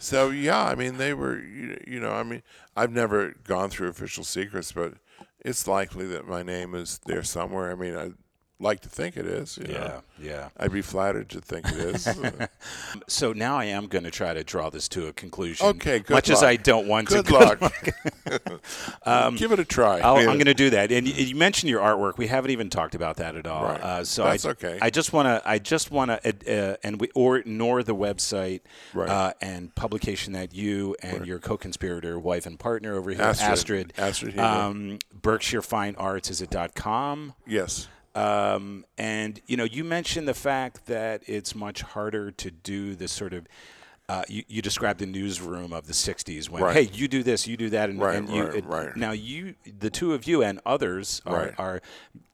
[0.00, 2.42] so yeah, I mean, they were, you, you know, I mean,
[2.76, 4.94] I've never gone through official secrets, but
[5.44, 7.70] it's likely that my name is there somewhere.
[7.70, 8.14] I mean, I'd
[8.62, 9.58] like to think it is.
[9.58, 10.02] You Yeah, know?
[10.20, 10.48] yeah.
[10.56, 12.08] I'd be flattered to think it is.
[13.08, 15.66] So now I am going to try to draw this to a conclusion.
[15.66, 16.42] Okay, good Much as.
[16.42, 17.32] I don't want Good to.
[17.32, 17.60] luck.
[19.36, 20.00] Give it a try.
[20.00, 20.92] I'll, I'm going to do that.
[20.92, 22.16] And you, you mentioned your artwork.
[22.18, 23.64] We haven't even talked about that at all.
[23.64, 23.80] Right.
[23.80, 24.78] Uh, so That's I, okay.
[24.80, 25.42] I just want to.
[25.48, 28.60] I just want to, uh, and we or nor the website
[28.94, 29.08] Right.
[29.08, 33.50] uh, and publication that you and your co-conspirator, wife and partner over here, Astrid.
[33.50, 36.30] Astrid, Astrid um, Berkshire Fine Arts.
[36.30, 37.34] Is it dot com?
[37.46, 37.88] Yes.
[38.14, 43.12] Um, and you know, you mentioned the fact that it's much harder to do this
[43.12, 43.46] sort of.
[44.08, 46.74] Uh, you, you described the newsroom of the '60s when, Right.
[46.74, 48.44] hey, you do this, you do that, and, Right, and you.
[48.44, 48.96] right, it- right.
[48.96, 51.80] Now you, the two of you, and others are, are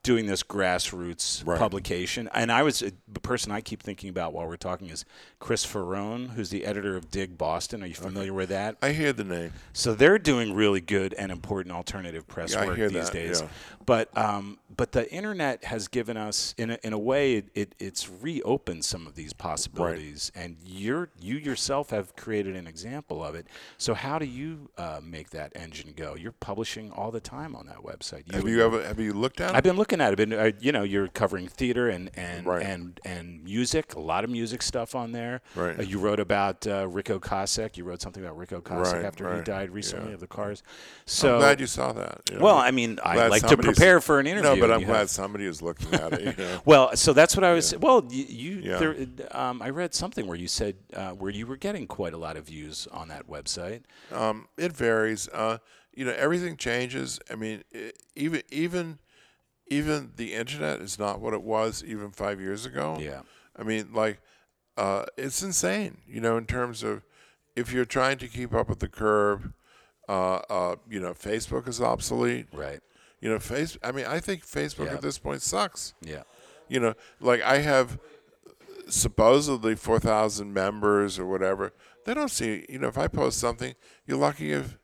[0.09, 1.59] doing this grassroots Right.
[1.59, 2.31] publication.
[2.33, 5.05] And I was the person I keep thinking about while we're talking is
[5.39, 7.83] Chris Faraone, who's the editor of Dig Boston.
[7.83, 8.77] Are you familiar with that?
[8.81, 9.53] I hear the name.
[9.75, 13.13] So they're doing really good and important alternative press Yeah, I work hear these that,
[13.13, 13.41] days.
[13.43, 13.49] yeah.
[13.85, 17.75] But um, but the internet has given us, in a, in a way, it, it,
[17.79, 23.35] it's reopened some of these possibilities, and you're you yourself have created an example of
[23.35, 23.47] it.
[23.79, 26.15] So how do you uh, make that engine go?
[26.17, 28.31] You're publishing all the time on that website.
[28.33, 29.65] Have you ever have you looked at I've it?
[29.65, 30.17] been looking at it.
[30.17, 32.63] Been, uh, you know, you're covering theater and and Right.
[32.63, 33.95] and and music.
[33.95, 35.41] A lot of music stuff on there.
[35.55, 35.79] Right.
[35.79, 37.77] Uh, you wrote about uh, Ric Ocasek.
[37.77, 40.15] You wrote something about Ric Ocasek Right, after he died recently yeah.
[40.15, 40.63] of the cars.
[41.07, 42.21] So I'm glad you saw that.
[42.31, 42.45] you know.
[42.45, 44.55] well, I mean, I like to prepare for an interview.
[44.55, 46.39] No, but I'm glad have- somebody is looking at it.
[46.39, 46.61] You know?
[46.65, 47.77] well, so that's what I was.
[47.79, 48.79] Well, you, you Yeah.
[48.79, 48.97] there,
[49.33, 52.37] um, I read something where you said uh, where you were getting quite a lot
[52.37, 53.83] of views on that website.
[54.13, 55.29] Um, it varies.
[55.29, 55.59] Uh,
[55.95, 57.19] you know, everything changes.
[57.31, 58.99] I mean, i even even
[59.71, 62.97] even the internet is not what it was even five years ago.
[63.01, 63.23] Yeah.
[63.57, 64.21] I mean, like,
[64.77, 65.99] uh, it's insane.
[66.07, 67.03] You know, in terms of
[67.57, 69.53] if you're trying to keep up with the curve,
[70.09, 72.47] uh, uh, you know, Facebook is obsolete.
[72.53, 72.81] Right.
[73.21, 73.77] You know, face.
[73.83, 74.95] I mean, I think Facebook Yeah.
[74.95, 75.95] at this point sucks.
[76.01, 76.23] Yeah.
[76.69, 77.99] You know, like I have
[78.89, 81.73] supposedly 4,000 members or whatever.
[82.05, 83.75] They don't see, you know, if I post something,
[84.07, 84.79] you're lucky if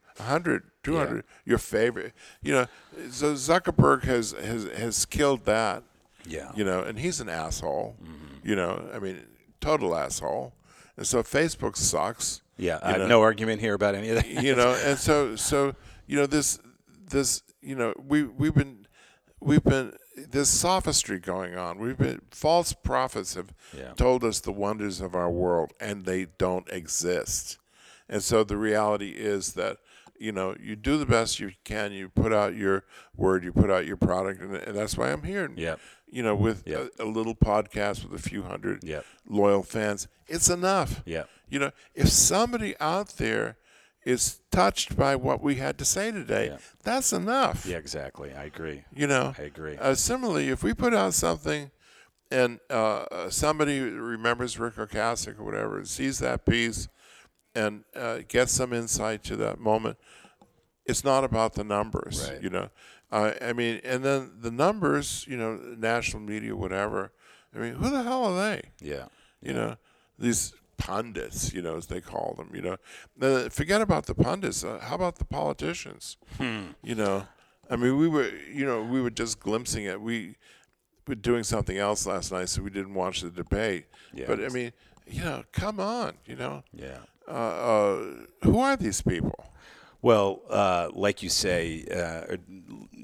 [0.86, 2.12] 100, 200, your favorite.
[2.42, 2.66] You know,
[3.10, 5.82] so Zuckerberg has, has, has killed that,
[6.26, 6.52] Yeah.
[6.54, 8.48] you know, and he's an asshole, Mm-hmm.
[8.48, 9.20] you know, I mean,
[9.60, 10.54] total asshole.
[10.96, 12.42] And so Facebook sucks.
[12.56, 12.76] Yeah.
[12.82, 13.06] Uh, know.
[13.08, 14.28] no argument here about any of that.
[14.28, 15.74] you know and so so
[16.06, 16.60] you know this
[17.10, 18.86] this you know we we've been
[19.40, 23.94] we've been this sophistry going on we've been false prophets have Yeah.
[23.94, 27.58] told us the wonders of our world and they don't exist
[28.08, 29.78] and so the reality is that
[30.18, 32.84] you know you do the best you can you put out your
[33.16, 35.76] word you put out your product and, and that's why i'm here Yeah.
[36.10, 36.90] you know with Yep.
[36.98, 39.04] a, a little podcast with a few hundred Yep.
[39.28, 41.24] loyal fans it's enough Yeah.
[41.48, 43.56] you know, if somebody out there
[44.06, 46.56] is touched by what we had to say today, Yeah.
[46.82, 47.64] that's enough.
[47.64, 47.78] Yeah.
[47.78, 48.34] Exactly.
[48.34, 48.84] I agree.
[48.94, 49.76] You know, I agree.
[49.78, 51.70] Uh, similarly, if we put out something
[52.30, 56.88] and uh, uh, somebody remembers Ric Ocasek or whatever, and sees that piece
[57.54, 59.96] and uh, gets some insight to that moment,
[60.86, 62.28] it's not about the numbers.
[62.30, 62.42] Right.
[62.42, 62.68] You know,
[63.12, 67.12] uh, I mean, and then the numbers, you know, national media, whatever.
[67.54, 68.62] I mean, who the hell are they?
[68.80, 69.06] Yeah.
[69.40, 69.76] you know
[70.18, 72.76] these pundits you know as they call them you know
[73.16, 76.16] Now, forget about the pundits uh, how about the politicians
[76.82, 77.26] you know
[77.70, 80.36] i mean we were you know we were just glimpsing it we
[81.06, 84.26] were doing something else last night so we didn't watch the debate Yeah.
[84.28, 84.72] but i mean
[85.06, 86.98] you know come on you know Yeah.
[87.28, 88.02] Uh, uh,
[88.42, 89.44] who are these people
[90.02, 92.36] Well, uh, like you say, uh,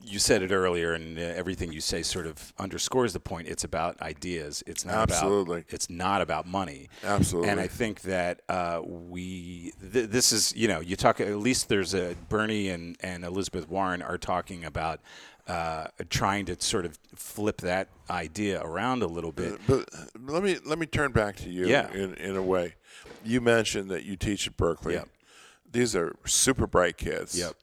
[0.04, 3.48] you said it earlier, and uh, everything you say sort of underscores the point.
[3.48, 4.62] It's about ideas.
[4.66, 5.60] It's not Absolutely.
[5.60, 5.72] about.
[5.72, 6.88] It's not about money.
[7.02, 7.48] Absolutely.
[7.50, 9.72] And I think that uh, we.
[9.92, 13.66] Th- this is you know you talk at least there's a Bernie and and Elizabeth
[13.68, 15.00] Warren are talking about.
[15.48, 19.58] Uh, trying to sort of flip that idea around a little bit.
[19.66, 19.88] but
[20.28, 21.90] let me let me turn back to you Yeah.
[21.92, 22.74] in, in a way
[23.24, 25.08] you mentioned that you teach at Berklee Yep.
[25.70, 27.54] these are super bright kids Yep.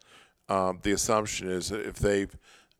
[0.50, 2.36] um, the assumption is that if they've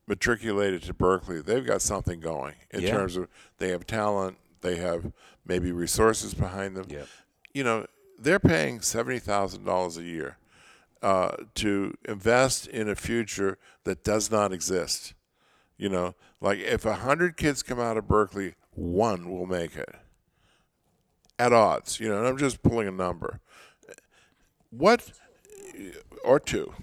[0.08, 2.92] matriculated to Berklee, they've got something going in Yeah.
[2.92, 5.12] terms of they have talent, they have
[5.46, 6.86] maybe resources behind them.
[6.90, 7.08] Yep.
[7.54, 10.38] You know, they're paying seventy thousand dollars a year
[11.02, 15.14] uh, to invest in a future that does not exist.
[15.78, 19.94] You know, like if a hundred kids come out of Berklee, one will make it
[21.40, 22.00] at odds.
[22.00, 23.40] You know, and I'm just pulling a number.
[24.70, 25.12] What
[26.24, 26.74] or two?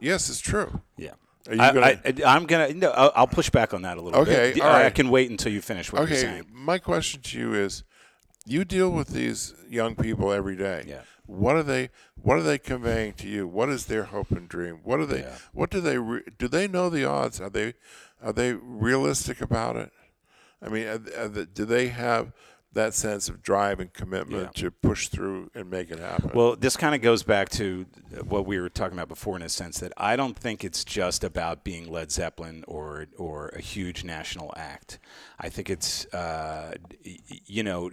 [0.00, 0.80] Yes, it's true.
[0.96, 1.12] Yeah.
[1.48, 2.72] Are you I, gonna- I, am gonna.
[2.74, 4.62] No, I'll, I'll push back on that a little Okay, bit.
[4.62, 6.44] all I can wait until you finish what you're Okay, saying.
[6.52, 7.82] my question to you is:
[8.46, 10.84] You deal with these young people every day.
[10.86, 11.02] Yeah.
[11.26, 11.90] What are they?
[12.20, 13.46] What are they conveying to you?
[13.48, 14.80] What is their hope and dream?
[14.84, 15.20] What are they?
[15.20, 15.36] Yeah.
[15.52, 15.98] What do they?
[15.98, 17.40] Re, do they know the odds?
[17.40, 17.74] Are they?
[18.22, 19.92] Are they realistic about it?
[20.64, 22.32] I mean, are, are the, do they have
[22.74, 26.30] that sense of drive and commitment to push through and make it happen?
[26.34, 27.86] Well, this kind of goes back to
[28.26, 31.24] what we were talking about before, in a sense that I don't think it's just
[31.24, 34.98] about being Led Zeppelin or or a huge national act.
[35.38, 37.90] I think it's uh, you know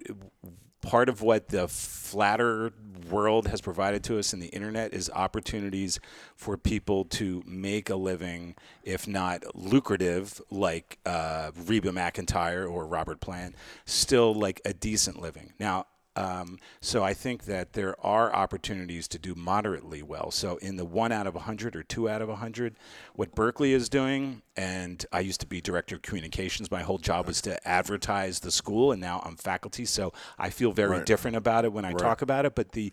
[0.81, 2.71] part of what the flatter
[3.09, 5.99] world has provided to us in the internet is opportunities
[6.35, 13.19] for people to make a living, if not lucrative, like uh, Reba McEntire or Robert
[13.19, 13.55] Plant,
[13.85, 15.53] still like a decent living.
[15.59, 15.85] Now,
[16.19, 20.31] um, so I think that there are opportunities to do moderately well.
[20.31, 22.75] So in the one out of 100 or two out of 100,
[23.15, 26.69] what Berklee is doing, and I used to be director of communications.
[26.69, 29.85] My whole job was to advertise the school, and now I'm faculty.
[29.85, 31.05] So I feel very Right.
[31.05, 32.53] different about it when I talk about it.
[32.53, 32.91] But the,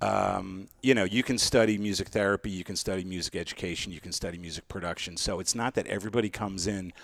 [0.00, 4.12] um, you know, you can study music therapy, you can study music education, you can
[4.12, 5.18] study music production.
[5.18, 6.94] So it's not that everybody comes in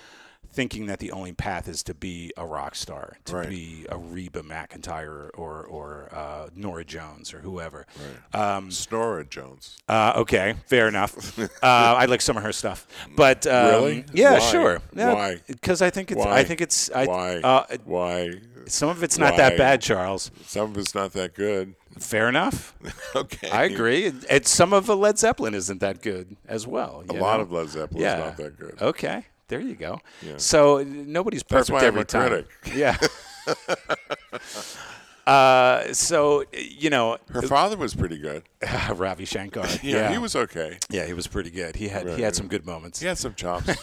[0.50, 3.48] thinking that the only path is to be a rock star, to Right.
[3.48, 7.86] be a Reba McEntire or or uh, Norah Jones or whoever.
[8.32, 9.76] Um, Snora Jones.
[9.88, 11.38] uh, okay, fair enough.
[11.38, 12.86] uh, I like some of her stuff,
[13.16, 14.04] but um, Really?
[14.12, 14.38] yeah, Why?
[14.38, 14.82] sure.
[14.92, 15.40] Why?
[15.46, 16.18] Because I think it's.
[16.24, 16.38] Why?
[16.38, 16.90] I think it's.
[16.90, 17.36] I, Why?
[17.38, 18.32] Uh, Why?
[18.66, 20.30] some of it's not that bad, Charles.
[20.44, 21.74] Some of it's not that good.
[21.98, 22.74] Fair enough.
[23.16, 23.48] Okay.
[23.50, 24.12] I agree.
[24.28, 27.02] And- some of the Led Zeppelin isn't that good as well.
[27.08, 28.14] A you lot of Led Zeppelin yeah.
[28.18, 28.76] is not that good.
[28.82, 30.00] Okay, there you go.
[30.36, 32.28] So nobody's That's perfect why I'm every a time.
[32.28, 32.48] critic.
[32.74, 32.96] Yeah.
[35.28, 38.42] uh, so you know, Her father was pretty good.
[38.94, 39.66] Ravi Shankar.
[39.82, 40.78] Yeah, he was okay.
[40.90, 41.76] Yeah, he was pretty good.
[41.76, 42.18] He had he Right.
[42.20, 43.00] had some good moments.
[43.00, 43.68] He had some chops.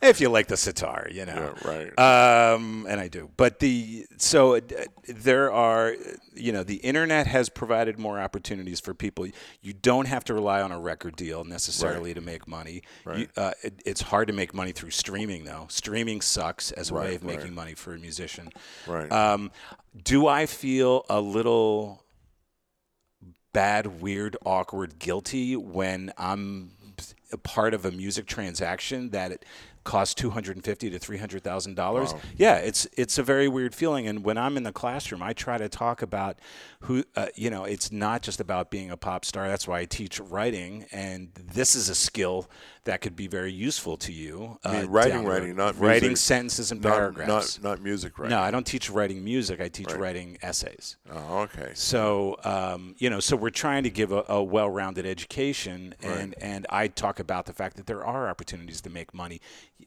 [0.00, 1.54] If you like the sitar, you know.
[1.64, 1.68] yeah,
[1.98, 2.52] right.
[2.54, 3.30] Um, and I do.
[3.36, 4.60] But the so uh,
[5.06, 5.94] there are,
[6.34, 9.26] you know, the internet has provided more opportunities for people.
[9.60, 12.82] You don't have to rely on a record deal necessarily to make money.
[13.12, 15.66] You, uh, it, it's hard to make money through streaming, though.
[15.68, 17.52] Streaming sucks as a way of making right.
[17.52, 18.50] money for a musician.
[18.86, 19.10] right.
[19.10, 19.50] Um,
[19.96, 22.04] do I feel a little
[23.52, 26.72] bad, weird, awkward, guilty when I'm
[27.32, 29.44] a part of a music transaction that it
[29.84, 32.12] costs two hundred and fifty to three hundred thousand dollars?
[32.36, 34.06] Yeah, it's it's a very weird feeling.
[34.06, 36.38] And when I'm in the classroom, I try to talk about
[36.82, 37.64] who uh, you know.
[37.64, 39.48] It's not just about being a pop star.
[39.48, 42.48] That's why I teach writing, and this is a skill
[42.84, 44.58] that could be very useful to you.
[44.64, 45.40] I mean, uh, writing, down the road.
[45.40, 47.60] writing, not writing sentences and not, paragraphs.
[47.60, 48.36] not not music writing.
[48.36, 49.60] No, I don't teach writing music.
[49.60, 50.96] I teach writing essays.
[51.10, 51.72] Oh, okay.
[51.74, 56.66] So um, you know, so we're trying to give a, a well-rounded education, and and
[56.70, 59.40] I talk about the fact that there are opportunities to make money.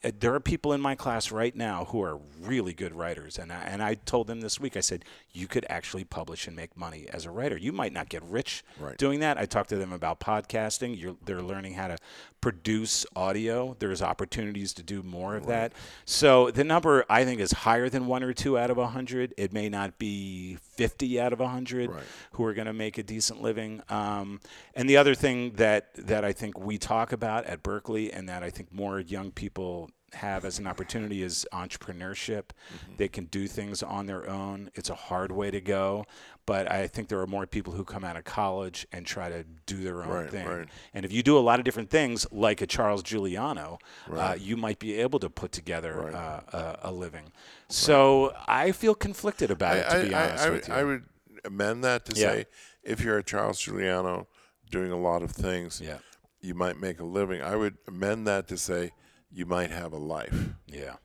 [0.04, 3.52] Uh, There are people in my class right now who are really good writers, and
[3.52, 4.76] I, and I told them this week.
[4.76, 6.81] I said you could actually publish and make money
[7.14, 7.58] as a writer.
[7.58, 8.98] You might not get rich Right.
[8.98, 9.38] doing that.
[9.38, 11.00] I talked to them about podcasting.
[11.00, 11.98] You're, they're learning how to
[12.42, 13.76] produce audio.
[13.80, 15.74] There's opportunities to do more of that.
[16.06, 19.34] So the number I think is higher than one or two out of a hundred.
[19.38, 22.04] It may not be 50 out of a hundred Right.
[22.34, 23.82] who are going to make a decent living.
[23.90, 24.40] Um,
[24.74, 28.44] and the other thing that that I think we talk about at Berklee, and that
[28.44, 32.44] I think more young people have as an opportunity is entrepreneurship.
[32.74, 32.94] Mm-hmm.
[32.98, 34.70] They can do things on their own.
[34.76, 36.06] It's a hard way to go,
[36.46, 39.46] but I think there are more people who come out of college and try to
[39.66, 40.48] do their own Right, thing.
[40.48, 40.68] right.
[40.94, 43.80] And if you do a lot of different things, like a Charles Giuliano,
[44.12, 46.14] uh, you might be able to put together Right.
[46.14, 46.40] uh,
[46.84, 47.32] a, a living.
[47.70, 50.74] So I feel conflicted about it, to I, be I, honest I, with would, you.
[50.74, 51.04] I would
[51.46, 52.28] amend that to Yeah.
[52.32, 52.46] say
[52.84, 54.28] if you're a Charles Giuliano
[54.70, 56.00] doing a lot of things, yeah,
[56.42, 57.42] you might make a living.
[57.42, 58.92] I would amend that to say
[59.34, 60.96] you might have a life yeah,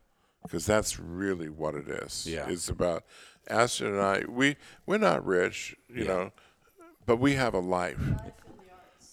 [0.42, 2.26] because that's really what it is.
[2.26, 2.48] Yeah.
[2.48, 3.04] It's about
[3.48, 4.24] Astrid and I.
[4.28, 4.56] We
[4.86, 6.08] we're not rich, you Yeah.
[6.08, 6.32] know,
[7.06, 8.00] but we have a life.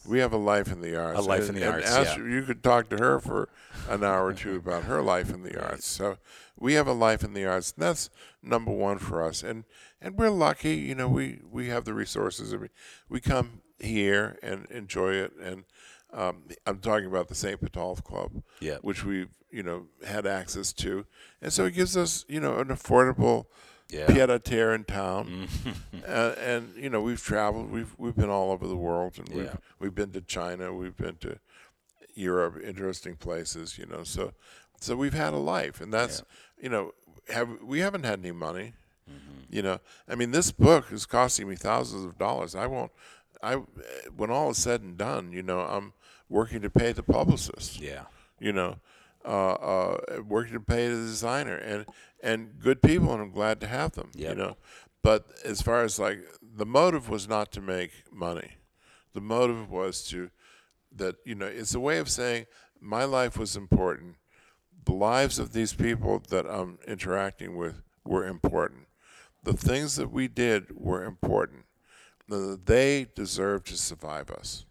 [0.06, 1.18] We have a life in the arts.
[1.20, 2.00] A life And- in the arts, yeah.
[2.02, 3.48] Astrid, You could talk to her for
[3.88, 5.88] an hour or two about her life in the arts.
[5.88, 6.18] So
[6.58, 8.10] we have a life in the arts, and that's
[8.42, 9.44] number one for us.
[9.44, 9.64] And
[10.02, 11.08] and we're lucky, you know.
[11.08, 12.54] We we have the resources.
[12.54, 12.70] Mean,
[13.08, 15.34] we come here and enjoy it.
[15.42, 15.64] And
[16.14, 17.60] um, I'm talking about the St.
[17.60, 18.78] Botolph Club, Yeah.
[18.82, 21.06] which we've you know had access to,
[21.42, 23.46] and so it gives us you know an affordable
[23.90, 24.08] Yeah.
[24.08, 25.48] pied a terre in town,
[26.08, 27.70] uh, and you know we've traveled.
[27.72, 30.74] We've we've been all over the world, and we've we've been to China.
[30.74, 31.40] We've been to
[32.16, 33.78] Europe, interesting places.
[33.78, 34.34] You know, so
[34.80, 36.24] so we've had a life, and that's
[36.62, 36.94] you know
[37.30, 38.74] have we haven't had any money.
[39.10, 39.40] Mm-hmm.
[39.56, 42.56] You know, I mean, this book is costing me thousands of dollars.
[42.56, 42.92] I won't.
[43.42, 43.56] I
[44.16, 45.94] when all is said and done, you know, I'm
[46.34, 47.80] working to pay the publicist.
[47.80, 48.06] Yeah.
[48.40, 48.78] you know,
[49.24, 51.56] uh, uh, working to pay the designer.
[51.56, 51.86] And
[52.22, 54.10] and good people, and I'm glad to have them.
[54.16, 54.58] You know,
[55.04, 58.54] but as far as like the motive was not to make money,
[59.14, 60.32] the motive was to
[60.96, 62.48] that you know it's a way of saying
[62.82, 64.16] my life was important,
[64.86, 68.88] the lives of these people that I'm interacting with were important,
[69.44, 71.66] the things that we did were important,
[72.28, 74.66] that they deserve to survive us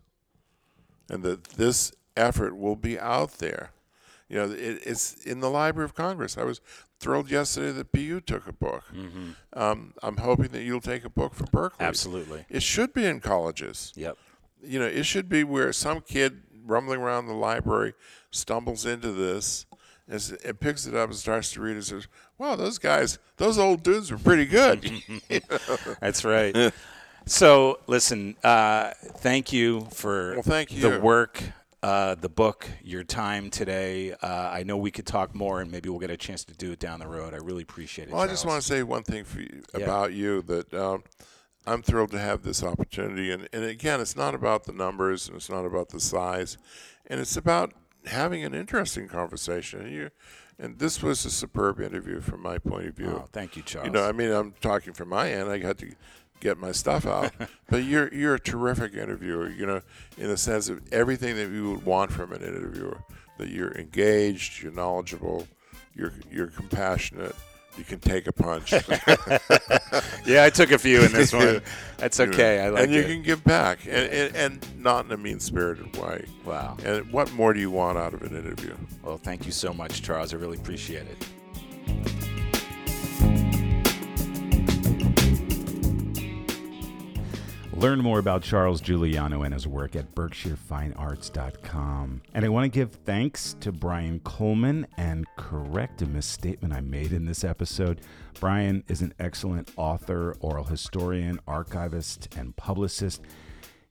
[1.12, 3.70] and that this effort will be out there.
[4.28, 6.38] You know, it, it's in the Library of Congress.
[6.38, 6.60] I was
[6.98, 8.84] thrilled yesterday that PU took a book.
[9.52, 11.80] Um, I'm hoping that you'll take a book for Berklee.
[11.80, 12.46] Absolutely.
[12.48, 13.92] It should be in colleges.
[13.94, 14.16] Yep.
[14.64, 17.92] You know, it should be where some kid rumbling around the library
[18.30, 19.66] stumbles into this
[20.08, 22.06] and, picks it up and starts to read and says,
[22.38, 24.90] wow, those guys, those old dudes were pretty good.
[26.00, 26.72] That's right.
[27.26, 31.42] So, listen, uh, thank you for Well, thank the work,
[31.82, 34.12] uh, the book, your time today.
[34.12, 36.72] Uh, I know we could talk more, and maybe we'll get a chance to do
[36.72, 37.34] it down the road.
[37.34, 38.14] I really appreciate it.
[38.14, 39.84] Well, I just want to say one thing for you, Yeah.
[39.84, 41.04] about you that um,
[41.66, 43.30] I'm thrilled to have this opportunity.
[43.30, 46.58] And, and again, it's not about the numbers and it's not about the size,
[47.06, 47.72] and it's about
[48.06, 49.80] having an interesting conversation.
[49.82, 50.10] And you,
[50.58, 53.12] and this was a superb interview from my point of view.
[53.16, 53.86] Oh, thank you, Charles.
[53.86, 55.48] You know, I mean, I'm talking from my end.
[55.50, 55.92] I got to
[56.43, 57.32] get my stuff out,
[57.68, 59.49] but you're you're a terrific interviewer.
[59.49, 59.80] You know,
[60.18, 62.99] in the sense of everything that you would want from an interviewer.
[63.38, 65.49] That you're engaged, you're knowledgeable,
[65.95, 67.34] you're you're compassionate.
[67.78, 68.72] You can take a punch.
[70.26, 71.62] yeah, I took a few in this one.
[71.97, 72.61] That's okay.
[72.61, 73.07] I like and you it.
[73.07, 76.26] can give back, and, and, and not in a mean spirited way.
[76.45, 76.76] Wow.
[76.84, 78.76] And what more do you want out of an interview?
[79.03, 80.34] Well, thank you so much, Charles.
[80.34, 81.26] I really appreciate it.
[87.83, 92.22] Learn more about Charles Giuliano and his work at berkshirefinearts.com.
[92.33, 97.12] And I want to give thanks to Brian Coleman and correct a misstatement I made
[97.12, 98.03] in this episode.
[98.39, 103.22] Brian is an excellent author, oral historian, archivist, and publicist.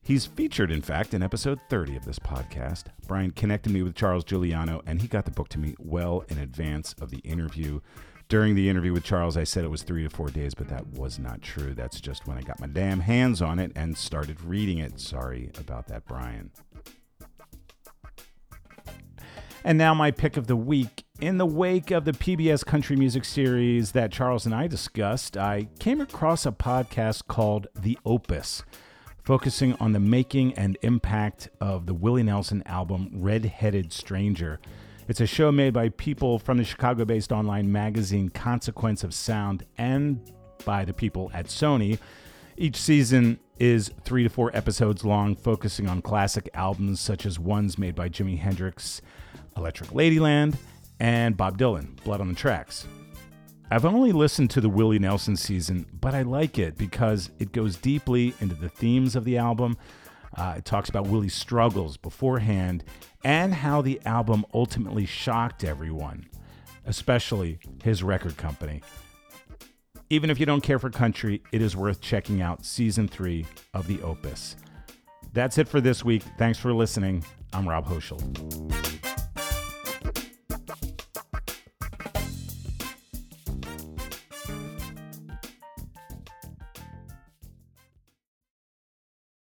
[0.02, 2.86] He's featured, in fact, in episode 30 of this podcast.
[3.08, 6.38] Brian connected me with Charles Giuliano, and he got the book to me well in
[6.38, 7.82] advance of the interview.
[8.32, 10.88] During the interview with Charles, I said it was three to four days, but that
[10.94, 11.74] was not true.
[11.74, 15.02] That's just when I got my damn hands on it and started reading it.
[15.02, 16.50] Sorry about that, Brian.
[19.66, 21.04] And now, my pick of the week.
[21.20, 25.68] In the wake of the PBS country music series that Charles and I discussed, I
[25.80, 28.64] came across a podcast called The Opus,
[29.26, 34.62] focusing on the making and impact of the Willie Nelson album Red Headed Stranger.
[35.12, 39.66] It's a show made by people from the Chicago based online magazine Consequence of Sound
[39.78, 40.22] and
[40.64, 42.00] by the people at Sony.
[42.56, 47.78] Each season is three to four episodes long, focusing on classic albums such as ones
[47.78, 49.02] made by Jimi Hendrix,
[49.58, 50.56] Electric Ladyland,
[51.02, 52.88] and Bob Dylan, Blood on the Tracks.
[53.70, 57.76] I've only listened to the Willie Nelson season, but I like it because it goes
[57.76, 59.76] deeply into the themes of the album.
[60.38, 62.86] Uh, it talks about Willie's struggles beforehand
[63.24, 66.28] and how the album ultimately shocked everyone,
[66.86, 68.82] especially his record company.
[70.10, 73.88] Even if you don't care for country, it is worth checking out season three of
[73.88, 74.56] The Opus.
[75.34, 76.24] That's it for this week.
[76.38, 77.24] Thanks for listening.
[77.54, 79.11] I'm Rob Hochschild.